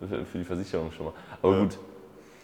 für 0.08 0.24
für 0.24 0.38
die 0.38 0.44
Versicherung 0.44 0.92
schon 0.92 1.06
mal. 1.06 1.12
Aber 1.42 1.62
gut. 1.62 1.78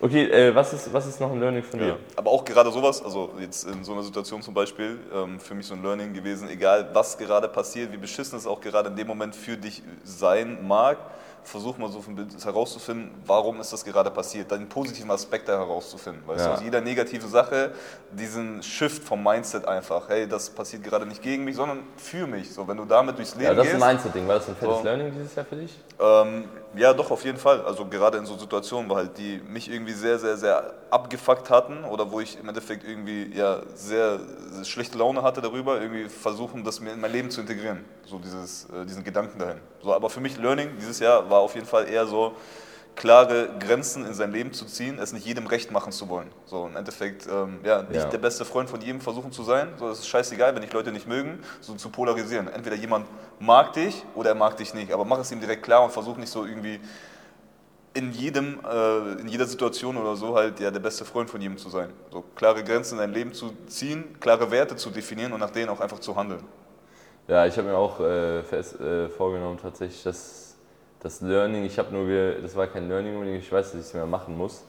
Okay, 0.05 0.25
äh, 0.25 0.55
was, 0.55 0.71
ist, 0.75 0.93
was 0.93 1.07
ist 1.07 1.19
noch 1.19 1.33
ein 1.33 1.41
Learning 1.41 1.63
von 1.63 1.79
dir? 1.81 1.87
Ja. 1.89 1.97
Aber 2.17 2.31
auch 2.31 2.45
gerade 2.45 2.71
sowas, 2.71 3.03
also 3.03 3.31
jetzt 3.41 3.65
in 3.65 3.83
so 3.83 3.95
einer 3.95 4.03
Situation 4.03 4.43
zum 4.43 4.53
Beispiel, 4.53 4.99
ähm, 5.15 5.41
für 5.41 5.55
mich 5.55 5.67
so 5.67 5.73
ein 5.73 5.83
Learning 5.83 6.13
gewesen, 6.13 6.47
egal 6.51 6.91
was 6.93 7.17
gerade 7.17 7.49
passiert, 7.49 7.91
wie 7.91 7.97
beschissen 7.97 8.37
es 8.37 8.47
auch 8.47 8.61
gerade 8.61 8.91
in 8.91 8.97
dem 8.97 9.07
Moment 9.07 9.35
für 9.35 9.57
dich 9.57 9.83
sein 10.05 10.59
mag, 10.69 10.99
versuch 11.43 11.79
mal 11.79 11.91
so 11.91 12.05
herauszufinden, 12.45 13.13
warum 13.25 13.61
ist 13.63 13.73
das 13.73 13.83
gerade 13.83 14.11
passiert, 14.11 14.51
den 14.51 14.69
positiven 14.69 15.11
Aspekt 15.11 15.49
da 15.49 15.57
herauszufinden. 15.59 16.23
Weißt 16.27 16.41
Ja. 16.41 16.47
du, 16.49 16.53
aus 16.59 16.63
jeder 16.63 16.83
negative 16.83 17.27
Sache 17.27 17.73
diesen 18.13 18.63
Shift 18.63 19.03
vom 19.05 19.23
Mindset 19.23 19.67
einfach, 19.67 20.11
hey, 20.11 20.29
das 20.29 20.51
passiert 20.51 20.85
gerade 20.85 21.07
nicht 21.07 21.23
gegen 21.23 21.45
mich, 21.45 21.57
sondern 21.57 21.79
für 21.97 22.27
mich. 22.27 22.53
So, 22.53 22.69
wenn 22.69 22.77
du 22.77 22.85
damit 22.85 23.17
durchs 23.17 23.35
Leben 23.37 23.45
Ja, 23.47 23.55
das 23.55 23.69
ist 23.69 23.73
gehst, 23.73 23.83
ein 23.85 23.89
Mindset-Ding. 23.95 24.29
War 24.29 24.35
das 24.35 24.49
ein 24.51 24.57
fettes 24.57 24.77
So. 24.79 24.85
Learning 24.85 25.13
dieses 25.15 25.35
Jahr 25.35 25.47
für 25.47 25.57
dich? 25.57 25.79
ähm, 25.99 26.45
ja, 26.77 26.93
doch, 26.93 27.11
auf 27.11 27.25
jeden 27.25 27.39
Fall. 27.39 27.61
Also 27.63 27.85
gerade 27.87 28.19
in 28.19 28.27
so 28.27 28.37
Situationen, 28.37 28.91
wo 28.91 28.97
halt 28.97 29.17
die 29.19 29.41
mich 29.47 29.71
irgendwie 29.71 29.93
sehr, 29.93 30.19
sehr, 30.19 30.37
sehr 30.37 30.75
abgefuckt 30.91 31.51
hatten 31.51 31.85
oder 31.85 32.11
wo 32.11 32.21
ich 32.21 32.39
im 32.39 32.49
Endeffekt 32.49 32.85
irgendwie 32.85 33.33
ja 33.35 33.63
sehr, 33.75 34.21
sehr 34.51 34.65
schlechte 34.65 34.99
Laune 34.99 35.23
hatte 35.23 35.41
darüber, 35.41 35.81
irgendwie 35.81 36.09
versuchen, 36.09 36.65
das 36.65 36.81
mir 36.81 36.93
in 36.93 37.01
mein 37.01 37.13
Leben 37.13 37.31
zu 37.31 37.41
integrieren. 37.41 37.85
So 38.07 38.19
dieses, 38.19 38.65
äh, 38.71 38.85
diesen 38.87 39.05
Gedanken 39.05 39.39
dahin. 39.39 39.59
So, 39.83 39.95
aber 39.95 40.11
für 40.11 40.21
mich 40.21 40.37
Learning 40.39 40.71
dieses 40.79 40.99
Jahr 40.99 41.29
war 41.31 41.41
auf 41.41 41.55
jeden 41.55 41.67
Fall 41.67 41.89
eher 41.89 42.07
so, 42.07 42.35
klare 42.97 43.49
Grenzen 43.59 44.07
in 44.07 44.15
sein 44.15 44.33
Leben 44.33 44.53
zu 44.53 44.65
ziehen, 44.67 44.99
es 44.99 45.13
nicht 45.13 45.27
jedem 45.27 45.47
recht 45.47 45.71
machen 45.71 45.93
zu 45.93 46.09
wollen. 46.09 46.29
So 46.47 46.67
im 46.67 46.77
Endeffekt, 46.77 47.27
ähm, 47.27 47.59
ja, 47.65 47.83
nicht 47.83 47.95
Ja. 47.95 48.05
der 48.09 48.19
beste 48.19 48.45
Freund 48.45 48.71
von 48.71 48.81
jedem 48.81 49.01
versuchen 49.01 49.33
zu 49.33 49.43
sein. 49.43 49.69
So, 49.79 49.89
es 49.91 49.99
ist 50.01 50.09
scheißegal, 50.09 50.55
wenn 50.55 50.63
dich 50.63 50.73
Leute 50.73 50.93
nicht 50.93 51.09
mögen, 51.09 51.41
so 51.61 51.75
zu 51.75 51.89
polarisieren. 51.91 52.49
Entweder 52.49 52.77
jemand 52.77 53.07
mag 53.41 53.73
dich 53.73 54.05
oder 54.15 54.31
er 54.31 54.35
mag 54.35 54.57
dich 54.57 54.75
nicht, 54.75 54.93
aber 54.93 55.05
mach 55.05 55.19
es 55.19 55.31
ihm 55.33 55.41
direkt 55.41 55.63
klar 55.65 55.83
und 55.83 55.91
versuch 55.91 56.17
nicht 56.17 56.31
so 56.31 56.45
irgendwie 56.45 56.81
in 57.95 58.13
jedem, 58.13 58.59
äh, 58.65 59.21
in 59.21 59.29
jeder 59.29 59.47
Situation 59.47 59.97
oder 59.97 60.17
so 60.17 60.35
halt 60.35 60.59
ja 60.61 60.71
der 60.71 60.81
beste 60.81 61.05
Freund 61.05 61.31
von 61.31 61.41
jedem 61.41 61.59
zu 61.59 61.69
sein. 61.71 61.91
So 62.13 62.25
klare 62.35 62.65
Grenzen 62.65 62.95
in 62.95 63.01
dein 63.01 63.13
Leben 63.13 63.33
zu 63.33 63.53
ziehen, 63.69 64.19
klare 64.21 64.51
Werte 64.51 64.77
zu 64.77 64.91
definieren 64.91 65.33
und 65.33 65.41
nach 65.41 65.51
denen 65.51 65.69
auch 65.69 65.81
einfach 65.81 66.01
zu 66.01 66.17
handeln. 66.17 66.43
Ja, 67.29 67.47
ich 67.47 67.57
habe 67.57 67.69
mir 67.69 67.77
auch 67.77 68.01
äh, 68.01 68.43
fest, 68.43 68.81
äh, 68.81 69.09
vorgenommen, 69.09 69.59
tatsächlich, 69.63 70.03
dass 70.03 70.54
das 71.05 71.21
Learning, 71.21 71.65
ich 71.65 71.79
habe 71.79 71.95
nur, 71.95 72.09
das 72.41 72.57
war 72.57 72.67
kein 72.67 72.89
Learning 72.89 73.15
unbedingt, 73.15 73.43
ich 73.43 73.53
weiß, 73.53 73.73
dass 73.73 73.81
ich 73.81 73.87
es 73.87 73.95
mehr 73.95 74.07
machen 74.07 74.37
muss. 74.37 74.65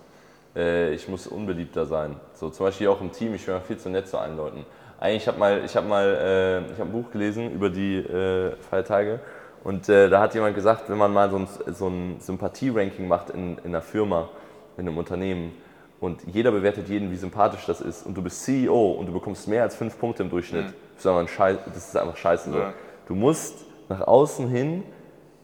Äh, 0.53 0.93
ich 0.93 1.07
muss 1.07 1.27
unbeliebter 1.27 1.85
sein. 1.85 2.17
So 2.33 2.49
zum 2.49 2.65
Beispiel 2.65 2.89
auch 2.89 2.99
im 2.99 3.11
Team, 3.11 3.33
ich 3.33 3.45
bin 3.45 3.55
mal 3.55 3.61
viel 3.61 3.77
zu 3.77 3.89
nett 3.89 4.07
zu 4.07 4.17
allen 4.17 4.35
Leuten. 4.35 4.65
Eigentlich, 4.99 5.25
ich 5.25 5.37
mal, 5.37 5.63
ich 5.63 5.75
habe 5.77 5.87
mal, 5.87 6.05
äh, 6.05 6.71
ich 6.73 6.79
habe 6.79 6.89
ein 6.89 6.91
Buch 6.91 7.09
gelesen 7.09 7.51
über 7.51 7.69
die 7.69 7.97
äh, 7.97 8.51
Feiertage 8.69 9.21
und 9.63 9.89
da 9.89 10.19
hat 10.19 10.35
jemand 10.35 10.53
gesagt, 10.53 10.89
wenn 10.91 10.97
man 10.97 11.11
mal 11.11 11.31
so 11.31 11.37
ein, 11.37 11.47
so 11.73 11.87
ein 11.87 12.17
Sympathie-Ranking 12.19 13.07
macht 13.07 13.31
in, 13.31 13.57
in 13.59 13.67
einer 13.67 13.81
Firma, 13.81 14.29
in 14.77 14.87
einem 14.87 14.97
Unternehmen 14.97 15.53
und 15.99 16.21
jeder 16.27 16.51
bewertet 16.51 16.87
jeden, 16.87 17.09
wie 17.11 17.15
sympathisch 17.15 17.65
das 17.65 17.81
ist 17.81 18.05
und 18.05 18.15
du 18.15 18.21
bist 18.21 18.43
CEO 18.43 18.91
und 18.91 19.07
du 19.07 19.13
bekommst 19.13 19.47
mehr 19.47 19.63
als 19.63 19.75
fünf 19.75 19.97
Punkte 19.97 20.21
im 20.21 20.29
Durchschnitt, 20.29 20.65
das, 20.65 20.99
ist 20.99 21.07
einfach 21.07 21.21
ein 21.21 21.27
Scheiß, 21.27 21.57
das 21.65 21.77
ist 21.77 21.97
einfach 21.97 22.15
scheiße. 22.15 22.51
So. 22.51 22.59
Ja. 22.59 22.73
Du 23.07 23.15
musst 23.15 23.65
nach 23.89 24.01
außen 24.01 24.47
hin, 24.49 24.83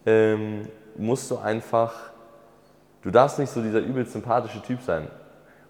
ähm, 0.05 0.67
musst 1.01 1.29
du 1.31 1.37
einfach, 1.37 1.93
du 3.01 3.11
darfst 3.11 3.39
nicht 3.39 3.51
so 3.51 3.61
dieser 3.61 3.79
übelst 3.79 4.13
sympathische 4.13 4.61
Typ 4.61 4.81
sein. 4.81 5.07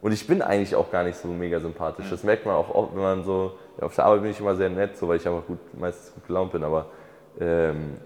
Und 0.01 0.11
ich 0.11 0.25
bin 0.25 0.41
eigentlich 0.41 0.75
auch 0.75 0.91
gar 0.91 1.03
nicht 1.03 1.17
so 1.17 1.27
mega 1.27 1.59
sympathisch. 1.59 2.09
Das 2.09 2.23
merkt 2.23 2.45
man 2.45 2.55
auch 2.55 2.73
oft, 2.73 2.95
wenn 2.95 3.01
man 3.01 3.23
so, 3.23 3.53
ja, 3.79 3.85
auf 3.85 3.95
der 3.95 4.05
Arbeit 4.05 4.23
bin 4.23 4.31
ich 4.31 4.39
immer 4.39 4.55
sehr 4.55 4.69
nett, 4.69 4.97
so, 4.97 5.07
weil 5.07 5.17
ich 5.17 5.27
einfach 5.27 5.45
gut, 5.45 5.59
meistens 5.77 6.13
gut 6.13 6.25
gelaunt 6.25 6.51
bin, 6.51 6.63
aber 6.63 6.88
ähm, 7.39 7.97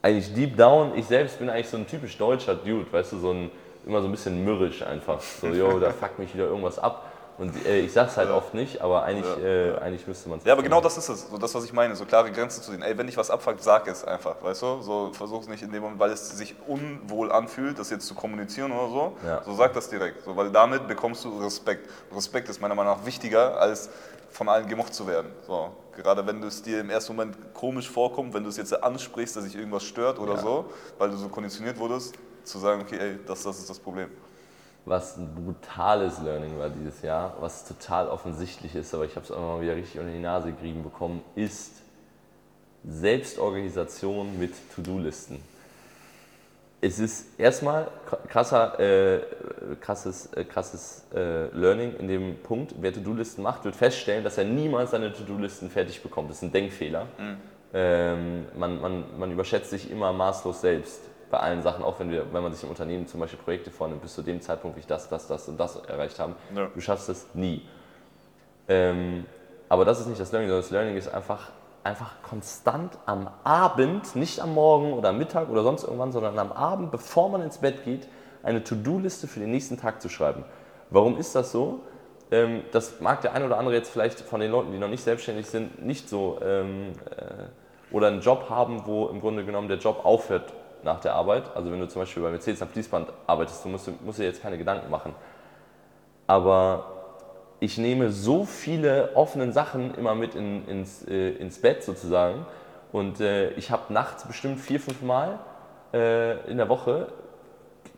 eigentlich 0.00 0.32
deep 0.34 0.56
down, 0.56 0.92
ich 0.96 1.06
selbst 1.06 1.38
bin 1.38 1.50
eigentlich 1.50 1.68
so 1.68 1.76
ein 1.76 1.86
typisch 1.86 2.16
deutscher 2.16 2.54
Dude, 2.54 2.90
weißt 2.90 3.12
du, 3.12 3.18
so 3.18 3.32
ein, 3.32 3.50
immer 3.86 4.00
so 4.00 4.08
ein 4.08 4.10
bisschen 4.10 4.42
mürrisch 4.42 4.82
einfach. 4.82 5.20
So, 5.20 5.48
yo, 5.48 5.78
da 5.78 5.90
fuckt 5.92 6.18
mich 6.18 6.32
wieder 6.34 6.46
irgendwas 6.46 6.78
ab. 6.78 7.04
Und 7.38 7.66
äh, 7.66 7.80
ich 7.80 7.92
sag's 7.92 8.16
halt 8.16 8.30
oft 8.30 8.54
nicht, 8.54 8.80
aber 8.80 9.02
eigentlich, 9.02 9.26
Ja, 9.26 9.42
äh, 9.42 9.78
eigentlich 9.78 10.06
müsste 10.06 10.28
man 10.28 10.38
es 10.38 10.44
Ja, 10.44 10.54
aber 10.54 10.62
genau 10.62 10.80
das 10.80 10.96
ist 10.96 11.08
es, 11.08 11.28
so 11.28 11.36
das, 11.36 11.54
was 11.54 11.64
ich 11.64 11.72
meine, 11.72 11.94
so 11.94 12.06
klare 12.06 12.30
Grenzen 12.32 12.62
zu 12.62 12.70
ziehen. 12.70 12.82
Ey, 12.82 12.96
wenn 12.96 13.06
dich 13.06 13.16
was 13.16 13.30
abfuckt, 13.30 13.62
sag 13.62 13.86
es 13.88 14.04
einfach, 14.04 14.42
weißt 14.42 14.62
du? 14.62 14.80
So 14.80 15.12
versuch 15.12 15.42
es 15.42 15.48
nicht 15.48 15.62
in 15.62 15.70
dem 15.70 15.82
Moment, 15.82 16.00
weil 16.00 16.10
es 16.10 16.30
sich 16.30 16.54
unwohl 16.66 17.30
anfühlt, 17.30 17.78
das 17.78 17.90
jetzt 17.90 18.06
zu 18.06 18.14
kommunizieren 18.14 18.72
oder 18.72 18.88
so. 18.88 19.16
Ja. 19.26 19.42
So 19.44 19.54
sag 19.54 19.74
das 19.74 19.90
direkt, 19.90 20.24
so, 20.24 20.34
weil 20.34 20.50
damit 20.50 20.88
bekommst 20.88 21.24
du 21.24 21.38
Respekt. 21.38 21.90
Respekt 22.14 22.48
ist 22.48 22.60
meiner 22.60 22.74
Meinung 22.74 22.96
nach 22.96 23.04
wichtiger, 23.04 23.60
als 23.60 23.90
von 24.30 24.48
allen 24.48 24.66
gemocht 24.66 24.94
zu 24.94 25.06
werden. 25.06 25.30
So, 25.46 25.72
gerade 25.94 26.26
wenn 26.26 26.40
du 26.40 26.48
es 26.48 26.62
dir 26.62 26.80
im 26.80 26.90
ersten 26.90 27.14
Moment 27.14 27.36
komisch 27.54 27.90
vorkommt, 27.90 28.32
wenn 28.34 28.42
du 28.44 28.48
es 28.48 28.56
jetzt 28.56 28.72
ansprichst, 28.82 29.36
dass 29.36 29.44
sich 29.44 29.56
irgendwas 29.56 29.84
stört 29.84 30.18
oder 30.18 30.34
Ja. 30.34 30.38
so, 30.38 30.64
weil 30.98 31.10
du 31.10 31.16
so 31.16 31.28
konditioniert 31.28 31.78
wurdest, 31.78 32.14
zu 32.44 32.58
sagen, 32.58 32.80
okay, 32.82 32.98
ey, 32.98 33.18
das, 33.26 33.42
das 33.42 33.58
ist 33.58 33.68
das 33.68 33.78
Problem. 33.78 34.10
Was 34.86 35.16
ein 35.16 35.34
brutales 35.34 36.20
Learning 36.22 36.58
war 36.58 36.70
dieses 36.70 37.02
Jahr, 37.02 37.36
was 37.40 37.66
total 37.66 38.08
offensichtlich 38.08 38.74
ist, 38.76 38.94
aber 38.94 39.04
ich 39.04 39.16
habe 39.16 39.26
es 39.26 39.32
auch 39.32 39.40
mal 39.40 39.60
wieder 39.60 39.74
richtig 39.74 39.98
unter 39.98 40.12
die 40.12 40.20
Nase 40.20 40.52
gerieben 40.52 40.84
bekommen, 40.84 41.22
ist 41.34 41.82
Selbstorganisation 42.88 44.38
mit 44.38 44.54
To-Do-Listen. 44.74 45.42
Es 46.80 47.00
ist 47.00 47.38
erstmal 47.38 47.88
krasser, 48.28 48.78
äh, 48.78 49.20
krasses, 49.80 50.32
äh, 50.34 50.44
krasses 50.44 51.04
äh, 51.12 51.48
Learning 51.48 51.96
in 51.96 52.06
dem 52.06 52.36
Punkt, 52.36 52.74
wer 52.80 52.92
To-Do-Listen 52.92 53.42
macht, 53.42 53.64
wird 53.64 53.74
feststellen, 53.74 54.22
dass 54.22 54.38
er 54.38 54.44
niemals 54.44 54.92
seine 54.92 55.12
To-Do-Listen 55.12 55.68
fertig 55.68 56.00
bekommt. 56.00 56.30
Das 56.30 56.36
ist 56.36 56.42
ein 56.44 56.52
Denkfehler. 56.52 57.06
Ähm, 57.74 58.46
man, 58.56 58.80
man, 58.80 59.04
man 59.18 59.32
überschätzt 59.32 59.70
sich 59.70 59.90
immer 59.90 60.12
maßlos 60.12 60.60
selbst 60.60 61.00
bei 61.30 61.38
allen 61.38 61.62
Sachen, 61.62 61.84
auch 61.84 61.98
wenn, 61.98 62.10
wir, 62.10 62.32
wenn 62.32 62.42
man 62.42 62.52
sich 62.52 62.62
im 62.62 62.70
Unternehmen 62.70 63.06
zum 63.06 63.20
Beispiel 63.20 63.38
Projekte 63.38 63.70
vornimmt, 63.70 64.02
bis 64.02 64.14
zu 64.14 64.22
dem 64.22 64.40
Zeitpunkt 64.40 64.76
will 64.76 64.80
ich 64.80 64.86
das, 64.86 65.08
das, 65.08 65.26
das 65.26 65.48
und 65.48 65.58
das 65.58 65.76
erreicht 65.76 66.18
haben. 66.18 66.34
Ja. 66.54 66.68
Du 66.72 66.80
schaffst 66.80 67.08
es 67.08 67.26
nie. 67.34 67.62
Ähm, 68.68 69.24
aber 69.68 69.84
das 69.84 70.00
ist 70.00 70.06
nicht 70.06 70.20
das 70.20 70.32
Learning, 70.32 70.48
sondern 70.48 70.62
das 70.62 70.70
Learning 70.70 70.96
ist 70.96 71.12
einfach, 71.12 71.50
einfach 71.82 72.22
konstant 72.22 72.96
am 73.06 73.28
Abend, 73.42 74.14
nicht 74.14 74.40
am 74.40 74.54
Morgen 74.54 74.92
oder 74.92 75.08
am 75.10 75.18
Mittag 75.18 75.48
oder 75.48 75.62
sonst 75.62 75.84
irgendwann, 75.84 76.12
sondern 76.12 76.38
am 76.38 76.52
Abend, 76.52 76.90
bevor 76.90 77.28
man 77.28 77.42
ins 77.42 77.58
Bett 77.58 77.84
geht, 77.84 78.06
eine 78.42 78.62
To-Do-Liste 78.62 79.26
für 79.26 79.40
den 79.40 79.50
nächsten 79.50 79.76
Tag 79.76 80.00
zu 80.00 80.08
schreiben. 80.08 80.44
Warum 80.90 81.18
ist 81.18 81.34
das 81.34 81.50
so? 81.50 81.80
Ähm, 82.30 82.62
das 82.70 83.00
mag 83.00 83.20
der 83.22 83.32
eine 83.32 83.46
oder 83.46 83.58
andere 83.58 83.74
jetzt 83.74 83.90
vielleicht 83.90 84.20
von 84.20 84.40
den 84.40 84.52
Leuten, 84.52 84.70
die 84.70 84.78
noch 84.78 84.88
nicht 84.88 85.02
selbstständig 85.02 85.46
sind, 85.46 85.84
nicht 85.84 86.08
so 86.08 86.38
ähm, 86.42 86.92
äh, 87.10 87.94
oder 87.94 88.08
einen 88.08 88.20
Job 88.20 88.48
haben, 88.50 88.82
wo 88.86 89.08
im 89.08 89.20
Grunde 89.20 89.44
genommen 89.44 89.68
der 89.68 89.78
Job 89.78 90.04
aufhört 90.04 90.52
nach 90.86 91.00
der 91.00 91.14
Arbeit. 91.14 91.44
Also 91.54 91.70
wenn 91.70 91.80
du 91.80 91.88
zum 91.88 92.02
Beispiel 92.02 92.22
bei 92.22 92.30
Mercedes 92.30 92.62
am 92.62 92.68
Fließband 92.68 93.12
arbeitest, 93.26 93.64
du 93.64 93.68
musst, 93.68 93.90
musst 94.02 94.18
dir 94.18 94.24
jetzt 94.24 94.40
keine 94.40 94.56
Gedanken 94.56 94.90
machen. 94.90 95.14
Aber 96.26 96.86
ich 97.60 97.76
nehme 97.76 98.10
so 98.10 98.44
viele 98.44 99.14
offene 99.14 99.52
Sachen 99.52 99.94
immer 99.94 100.14
mit 100.14 100.34
in, 100.34 100.66
ins, 100.66 101.06
äh, 101.06 101.30
ins 101.32 101.60
Bett 101.60 101.82
sozusagen. 101.84 102.46
Und 102.92 103.20
äh, 103.20 103.50
ich 103.50 103.70
habe 103.70 103.92
nachts 103.92 104.26
bestimmt 104.26 104.60
vier, 104.60 104.80
fünf 104.80 105.02
Mal 105.02 105.38
äh, 105.92 106.50
in 106.50 106.56
der 106.56 106.68
Woche 106.68 107.08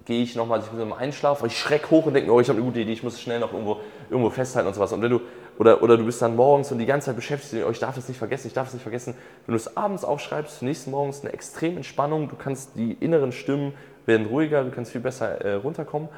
gehe 0.05 0.23
ich 0.23 0.35
nochmal, 0.35 0.61
ich 0.61 0.67
bin 0.67 0.79
so 0.79 0.85
im 0.85 0.95
Einschlaf, 0.95 1.45
ich 1.45 1.59
schreck 1.59 1.91
hoch 1.91 2.07
und 2.07 2.15
denke, 2.15 2.33
oh, 2.33 2.41
ich 2.41 2.49
habe 2.49 2.57
eine 2.57 2.67
gute 2.67 2.81
Idee, 2.81 2.93
ich 2.93 3.03
muss 3.03 3.21
schnell 3.21 3.41
noch 3.41 3.53
irgendwo, 3.53 3.81
irgendwo 4.09 4.31
festhalten 4.31 4.69
und 4.69 4.75
sowas. 4.75 4.91
Und 4.95 5.03
wenn 5.03 5.11
du, 5.11 5.21
oder, 5.59 5.83
oder 5.83 5.97
du 5.97 6.05
bist 6.05 6.23
dann 6.23 6.37
morgens 6.37 6.71
und 6.71 6.79
die 6.79 6.87
ganze 6.87 7.07
Zeit 7.07 7.17
beschäftigt, 7.17 7.65
oh, 7.67 7.71
ich 7.71 7.81
darf 7.81 7.97
das 7.97 8.09
nicht 8.09 8.17
vergessen, 8.17 8.47
ich 8.47 8.53
darf 8.53 8.69
es 8.69 8.75
nicht 8.75 8.83
vergessen. 8.83 9.15
Wenn 9.45 9.53
du 9.53 9.57
es 9.57 9.77
abends 9.77 10.05
aufschreibst, 10.05 10.63
nächsten 10.63 10.93
Morgens 10.93 11.23
eine 11.23 11.33
extreme 11.33 11.77
Entspannung, 11.77 12.29
du 12.29 12.37
kannst 12.37 12.77
die 12.77 12.93
inneren 12.93 13.33
Stimmen 13.33 13.75
werden 14.07 14.27
ruhiger, 14.27 14.63
du 14.63 14.71
kannst 14.71 14.93
viel 14.93 15.01
besser 15.01 15.41
äh, 15.41 15.55
runterkommen. 15.55 16.09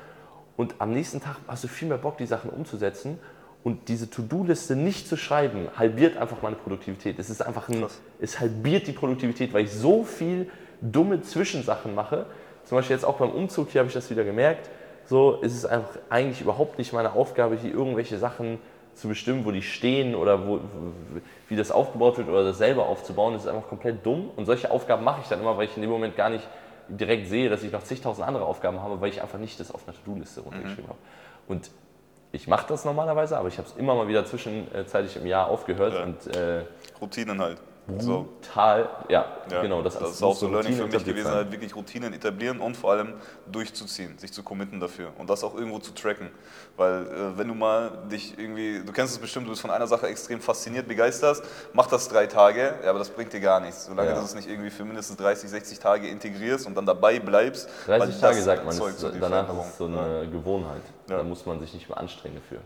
Und 0.56 0.74
am 0.78 0.92
nächsten 0.92 1.22
Tag 1.22 1.36
hast 1.48 1.64
du 1.64 1.68
viel 1.68 1.88
mehr 1.88 1.96
Bock, 1.96 2.18
die 2.18 2.26
Sachen 2.26 2.50
umzusetzen. 2.50 3.18
Und 3.64 3.88
diese 3.88 4.10
To-Do-Liste 4.10 4.76
nicht 4.76 5.08
zu 5.08 5.16
schreiben, 5.16 5.68
halbiert 5.74 6.18
einfach 6.18 6.42
meine 6.42 6.56
Produktivität. 6.56 7.18
Es 7.18 7.30
ist 7.30 7.40
einfach 7.40 7.68
ein, 7.70 7.80
Krass. 7.80 7.98
es 8.20 8.40
halbiert 8.40 8.86
die 8.86 8.92
Produktivität, 8.92 9.54
weil 9.54 9.64
ich 9.64 9.72
so 9.72 10.04
viel 10.04 10.50
dumme 10.82 11.22
Zwischensachen 11.22 11.94
mache. 11.94 12.26
Zum 12.64 12.76
Beispiel 12.76 12.94
jetzt 12.94 13.04
auch 13.04 13.16
beim 13.16 13.30
Umzug 13.30 13.70
hier 13.70 13.80
habe 13.80 13.88
ich 13.88 13.94
das 13.94 14.10
wieder 14.10 14.24
gemerkt. 14.24 14.68
So 15.06 15.40
ist 15.40 15.54
es 15.54 15.64
einfach 15.64 15.98
eigentlich 16.10 16.42
überhaupt 16.42 16.78
nicht 16.78 16.92
meine 16.92 17.12
Aufgabe, 17.12 17.56
hier 17.56 17.72
irgendwelche 17.72 18.18
Sachen 18.18 18.58
zu 18.94 19.08
bestimmen, 19.08 19.44
wo 19.44 19.50
die 19.50 19.62
stehen 19.62 20.14
oder 20.14 20.46
wo, 20.46 20.60
wie 21.48 21.56
das 21.56 21.70
aufgebaut 21.70 22.18
wird 22.18 22.28
oder 22.28 22.44
das 22.44 22.58
selber 22.58 22.86
aufzubauen. 22.86 23.32
Das 23.34 23.44
ist 23.44 23.48
einfach 23.48 23.68
komplett 23.68 24.04
dumm. 24.04 24.30
Und 24.36 24.46
solche 24.46 24.70
Aufgaben 24.70 25.04
mache 25.04 25.20
ich 25.22 25.28
dann 25.28 25.40
immer, 25.40 25.56
weil 25.56 25.64
ich 25.66 25.76
in 25.76 25.82
dem 25.82 25.90
Moment 25.90 26.16
gar 26.16 26.28
nicht 26.30 26.46
direkt 26.88 27.28
sehe, 27.28 27.48
dass 27.48 27.62
ich 27.62 27.72
noch 27.72 27.82
zigtausend 27.84 28.26
andere 28.26 28.44
Aufgaben 28.44 28.82
habe, 28.82 29.00
weil 29.00 29.10
ich 29.10 29.22
einfach 29.22 29.38
nicht 29.38 29.58
das 29.60 29.72
auf 29.72 29.86
einer 29.86 29.96
To-Do-Liste 29.96 30.40
runtergeschrieben 30.40 30.88
habe. 30.88 30.98
Und 31.46 31.70
ich 32.32 32.46
mache 32.46 32.66
das 32.68 32.84
normalerweise, 32.84 33.38
aber 33.38 33.48
ich 33.48 33.58
habe 33.58 33.68
es 33.68 33.76
immer 33.76 33.94
mal 33.94 34.06
wieder 34.08 34.24
zwischenzeitlich 34.24 35.16
im 35.16 35.26
Jahr 35.26 35.48
aufgehört 35.48 35.94
Ja. 35.94 36.02
und 36.04 36.36
äh, 36.36 36.62
Routinen 37.00 37.40
halt. 37.40 37.58
So. 37.98 38.28
total, 38.42 38.88
ja, 39.08 39.26
Ja, 39.50 39.62
genau. 39.62 39.82
Das, 39.82 39.98
das 39.98 40.12
ist 40.12 40.22
auch 40.22 40.34
so 40.34 40.46
muss 40.46 40.54
Learning 40.64 40.74
für 40.74 40.86
mich 40.86 41.04
gewesen, 41.04 41.24
sein. 41.24 41.34
halt 41.34 41.52
wirklich 41.52 41.74
Routinen 41.74 42.12
etablieren 42.12 42.60
und 42.60 42.76
vor 42.76 42.92
allem 42.92 43.14
durchzuziehen, 43.50 44.18
sich 44.18 44.32
zu 44.32 44.42
committen 44.42 44.80
dafür 44.80 45.12
und 45.18 45.28
das 45.28 45.42
auch 45.42 45.54
irgendwo 45.54 45.78
zu 45.78 45.92
tracken. 45.92 46.30
Weil 46.76 47.06
äh, 47.06 47.38
wenn 47.38 47.48
du 47.48 47.54
mal 47.54 47.90
dich 48.10 48.38
irgendwie, 48.38 48.82
du 48.84 48.92
kennst 48.92 49.14
es 49.14 49.18
bestimmt, 49.18 49.46
du 49.46 49.50
bist 49.50 49.62
von 49.62 49.70
einer 49.70 49.86
Sache 49.86 50.06
extrem 50.06 50.40
fasziniert, 50.40 50.86
begeisterst, 50.88 51.42
mach 51.72 51.86
das 51.86 52.08
drei 52.08 52.26
Tage, 52.26 52.74
ja, 52.82 52.90
aber 52.90 52.98
das 52.98 53.10
bringt 53.10 53.32
dir 53.32 53.40
gar 53.40 53.60
nichts. 53.60 53.86
Solange 53.86 54.10
Ja. 54.10 54.14
du 54.14 54.22
das 54.22 54.34
nicht 54.34 54.48
irgendwie 54.48 54.70
für 54.70 54.84
mindestens 54.84 55.16
30, 55.16 55.50
60 55.50 55.78
Tage 55.78 56.08
integrierst 56.08 56.66
und 56.66 56.76
dann 56.76 56.86
dabei 56.86 57.18
bleibst. 57.18 57.68
30 57.86 58.14
weil 58.14 58.20
Tage 58.20 58.42
sagt 58.42 58.64
man, 58.64 58.74
ist, 58.74 59.00
so 59.00 59.08
danach 59.08 59.48
ist 59.48 59.66
es 59.66 59.78
so 59.78 59.86
eine 59.86 60.28
Gewohnheit. 60.30 60.82
Ja. 61.08 61.18
Da 61.18 61.22
muss 61.22 61.46
man 61.46 61.60
sich 61.60 61.74
nicht 61.74 61.88
mehr 61.88 61.98
anstrengen 61.98 62.36
dafür. 62.36 62.58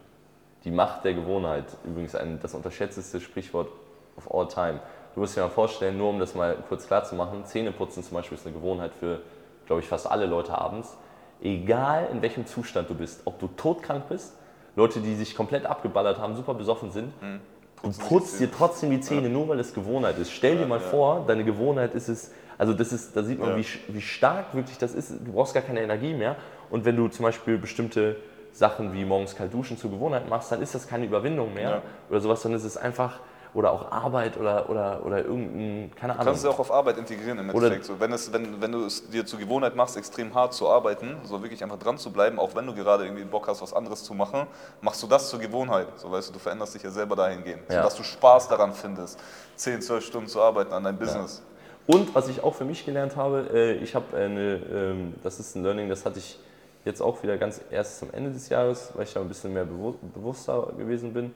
Die 0.64 0.70
Macht 0.70 1.04
der 1.04 1.14
Gewohnheit, 1.14 1.64
übrigens 1.84 2.14
ein, 2.14 2.38
das 2.40 2.54
unterschätzteste 2.54 3.20
Sprichwort 3.20 3.68
of 4.16 4.32
all 4.32 4.48
time. 4.48 4.80
Du 5.14 5.20
musst 5.20 5.36
dir 5.36 5.42
mal 5.42 5.48
vorstellen, 5.48 5.96
nur 5.96 6.10
um 6.10 6.18
das 6.18 6.34
mal 6.34 6.56
kurz 6.68 6.86
klar 6.86 7.04
zu 7.04 7.14
machen, 7.14 7.44
Zähneputzen 7.44 8.02
zum 8.02 8.16
Beispiel 8.16 8.36
ist 8.36 8.46
eine 8.46 8.54
Gewohnheit 8.54 8.92
für 8.98 9.20
glaube 9.66 9.80
ich, 9.80 9.88
fast 9.88 10.10
alle 10.10 10.26
Leute 10.26 10.56
abends, 10.56 10.96
egal 11.42 12.08
in 12.12 12.22
welchem 12.22 12.46
Zustand 12.46 12.90
du 12.90 12.94
bist, 12.94 13.22
ob 13.24 13.38
du 13.38 13.48
todkrank 13.56 14.08
bist, 14.08 14.34
Leute, 14.76 15.00
die 15.00 15.14
sich 15.14 15.36
komplett 15.36 15.66
abgeballert 15.66 16.18
haben, 16.18 16.34
super 16.36 16.54
besoffen 16.54 16.90
sind, 16.90 17.12
du 17.20 17.38
Putzen 17.82 17.92
sich 17.92 18.08
putzt 18.08 18.40
dir 18.40 18.50
trotzdem 18.50 18.90
die 18.90 19.00
Zähne, 19.00 19.28
nur 19.28 19.48
weil 19.48 19.60
es 19.60 19.72
Gewohnheit 19.74 20.18
ist. 20.18 20.32
Stell 20.32 20.58
dir 20.58 20.66
mal 20.66 20.80
vor, 20.80 21.24
deine 21.26 21.44
Gewohnheit 21.44 21.94
ist 21.94 22.08
es, 22.08 22.32
also 22.58 22.72
das 22.72 22.92
ist, 22.92 23.16
da 23.16 23.22
sieht 23.22 23.38
man, 23.38 23.50
Ja. 23.50 23.56
wie, 23.56 23.66
wie 23.88 24.00
stark 24.00 24.54
wirklich 24.54 24.78
das 24.78 24.94
ist. 24.94 25.10
Du 25.24 25.32
brauchst 25.32 25.54
gar 25.54 25.62
keine 25.62 25.80
Energie 25.80 26.14
mehr. 26.14 26.36
Und 26.70 26.84
wenn 26.84 26.96
du 26.96 27.08
zum 27.08 27.24
Beispiel 27.24 27.58
bestimmte 27.58 28.16
Sachen 28.52 28.92
wie 28.94 29.04
morgens 29.04 29.34
kalt 29.36 29.52
duschen 29.52 29.76
zur 29.76 29.90
Gewohnheit 29.90 30.28
machst, 30.28 30.50
dann 30.50 30.62
ist 30.62 30.74
das 30.74 30.86
keine 30.88 31.04
Überwindung 31.06 31.54
mehr 31.54 31.70
Ja. 31.70 31.82
oder 32.10 32.20
sowas, 32.20 32.42
sondern 32.42 32.58
es 32.58 32.64
ist 32.64 32.76
einfach, 32.76 33.20
oder 33.54 33.70
auch 33.72 33.90
Arbeit 33.92 34.36
oder, 34.36 34.68
oder, 34.68 35.06
oder 35.06 35.24
irgendein, 35.24 35.90
keine 35.94 36.12
Du 36.12 36.18
Ahnung. 36.18 36.32
kannst 36.32 36.44
es 36.44 36.50
auch 36.50 36.58
auf 36.58 36.72
Arbeit 36.72 36.98
integrieren 36.98 37.38
im 37.38 37.50
Endeffekt. 37.50 37.84
So, 37.84 38.00
wenn, 38.00 38.12
es, 38.12 38.32
wenn, 38.32 38.60
wenn 38.60 38.72
du 38.72 38.84
es 38.84 39.08
dir 39.08 39.24
zur 39.24 39.38
Gewohnheit 39.38 39.76
machst, 39.76 39.96
extrem 39.96 40.34
hart 40.34 40.52
zu 40.54 40.68
arbeiten, 40.68 41.16
so 41.24 41.40
wirklich 41.40 41.62
einfach 41.62 41.78
dran 41.78 41.96
zu 41.96 42.12
bleiben, 42.12 42.38
auch 42.40 42.54
wenn 42.56 42.66
du 42.66 42.74
gerade 42.74 43.04
irgendwie 43.04 43.24
Bock 43.24 43.46
hast, 43.46 43.62
was 43.62 43.72
anderes 43.72 44.02
zu 44.02 44.12
machen, 44.12 44.46
machst 44.80 45.02
du 45.02 45.06
das 45.06 45.30
zur 45.30 45.38
Gewohnheit. 45.38 45.86
So 45.96 46.10
weißt 46.10 46.28
du, 46.30 46.32
du 46.32 46.38
veränderst 46.40 46.74
dich 46.74 46.82
ja 46.82 46.90
selber 46.90 47.14
dahingehend. 47.14 47.62
Ja. 47.68 47.76
Sodass 47.76 47.94
du 47.94 48.02
Spaß 48.02 48.48
daran 48.48 48.72
findest, 48.72 49.20
10, 49.56 49.80
12 49.82 50.04
Stunden 50.04 50.28
zu 50.28 50.42
arbeiten 50.42 50.72
an 50.72 50.82
deinem 50.82 50.98
Business. 50.98 51.42
Und 51.86 52.14
was 52.14 52.28
ich 52.28 52.42
auch 52.42 52.54
für 52.54 52.64
mich 52.64 52.84
gelernt 52.84 53.14
habe, 53.14 53.50
äh, 53.52 53.72
ich 53.74 53.94
habe 53.94 54.16
eine, 54.16 54.54
ähm, 54.72 55.14
das 55.22 55.38
ist 55.38 55.54
ein 55.54 55.62
Learning, 55.62 55.88
das 55.88 56.04
hatte 56.04 56.18
ich 56.18 56.40
jetzt 56.84 57.00
auch 57.00 57.22
wieder 57.22 57.36
ganz 57.36 57.60
erst 57.70 57.98
zum 58.00 58.12
Ende 58.12 58.30
des 58.32 58.48
Jahres, 58.48 58.90
weil 58.94 59.04
ich 59.04 59.12
da 59.14 59.20
ein 59.20 59.28
bisschen 59.28 59.52
mehr 59.52 59.64
bewu- 59.66 59.94
bewusster 60.14 60.70
gewesen 60.76 61.12
bin. 61.14 61.34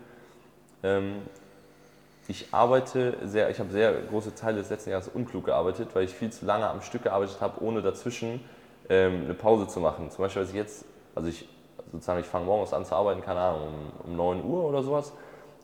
Ich 2.30 2.52
arbeite 2.52 3.16
sehr, 3.24 3.48
ich 3.48 3.58
habe 3.58 3.72
sehr 3.72 3.90
große 4.02 4.34
Teile 4.34 4.58
des 4.58 4.68
letzten 4.68 4.90
Jahres 4.90 5.08
unklug 5.08 5.46
gearbeitet, 5.46 5.88
weil 5.94 6.04
ich 6.04 6.12
viel 6.12 6.30
zu 6.30 6.44
lange 6.44 6.68
am 6.68 6.82
Stück 6.82 7.04
gearbeitet 7.04 7.38
habe, 7.40 7.64
ohne 7.64 7.80
dazwischen 7.80 8.44
ähm, 8.90 9.22
eine 9.24 9.32
Pause 9.32 9.66
zu 9.66 9.80
machen. 9.80 10.10
Zum 10.10 10.24
Beispiel, 10.24 10.42
als 10.42 10.50
ich 10.50 10.56
jetzt, 10.56 10.84
also 11.14 11.30
ich 11.30 11.48
sozusagen, 11.90 12.20
ich 12.20 12.26
fange 12.26 12.44
morgens 12.44 12.74
an 12.74 12.84
zu 12.84 12.94
arbeiten, 12.94 13.22
keine 13.22 13.40
Ahnung, 13.40 13.68
um, 14.04 14.10
um 14.10 14.16
9 14.16 14.44
Uhr 14.44 14.64
oder 14.64 14.82
sowas 14.82 15.14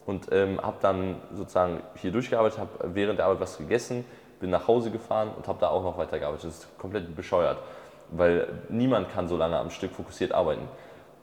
und 0.06 0.28
ähm, 0.32 0.58
habe 0.58 0.78
dann 0.80 1.16
sozusagen 1.34 1.82
hier 1.96 2.12
durchgearbeitet, 2.12 2.58
habe 2.58 2.94
während 2.94 3.18
der 3.18 3.26
Arbeit 3.26 3.40
was 3.40 3.58
gegessen, 3.58 4.06
bin 4.40 4.48
nach 4.48 4.66
Hause 4.66 4.90
gefahren 4.90 5.32
und 5.36 5.46
habe 5.46 5.58
da 5.60 5.68
auch 5.68 5.82
noch 5.82 5.98
weitergearbeitet. 5.98 6.46
Das 6.46 6.54
ist 6.60 6.78
komplett 6.78 7.14
bescheuert, 7.14 7.58
weil 8.10 8.48
niemand 8.70 9.12
kann 9.12 9.28
so 9.28 9.36
lange 9.36 9.58
am 9.58 9.68
Stück 9.68 9.92
fokussiert 9.92 10.32
arbeiten. 10.32 10.66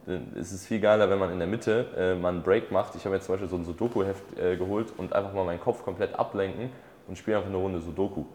Äh, 0.08 0.39
Es 0.39 0.51
ist 0.51 0.67
viel 0.67 0.79
geiler, 0.79 1.10
wenn 1.10 1.20
man 1.20 1.31
in 1.31 1.39
der 1.39 1.48
Mitte 1.48 1.86
äh, 1.98 2.15
mal 2.15 2.29
einen 2.29 2.43
Break 2.43 2.72
macht. 2.72 2.96
Ich 2.96 3.05
habe 3.05 3.15
jetzt 3.15 3.25
zum 3.25 3.34
Beispiel 3.34 3.50
so 3.50 3.55
ein 3.58 3.65
Sudoku-Heft 3.65 4.39
äh, 4.39 4.58
geholt 4.58 4.93
und 4.98 5.13
einfach 5.13 5.34
mal 5.34 5.46
meinen 5.46 5.62
Kopf 5.62 5.84
komplett 5.84 6.17
ablenken 6.17 6.70
und 7.08 7.17
spiele 7.17 7.38
einfach 7.38 7.50
eine 7.50 7.58
Runde 7.58 7.79
Sudoku. 7.79 8.25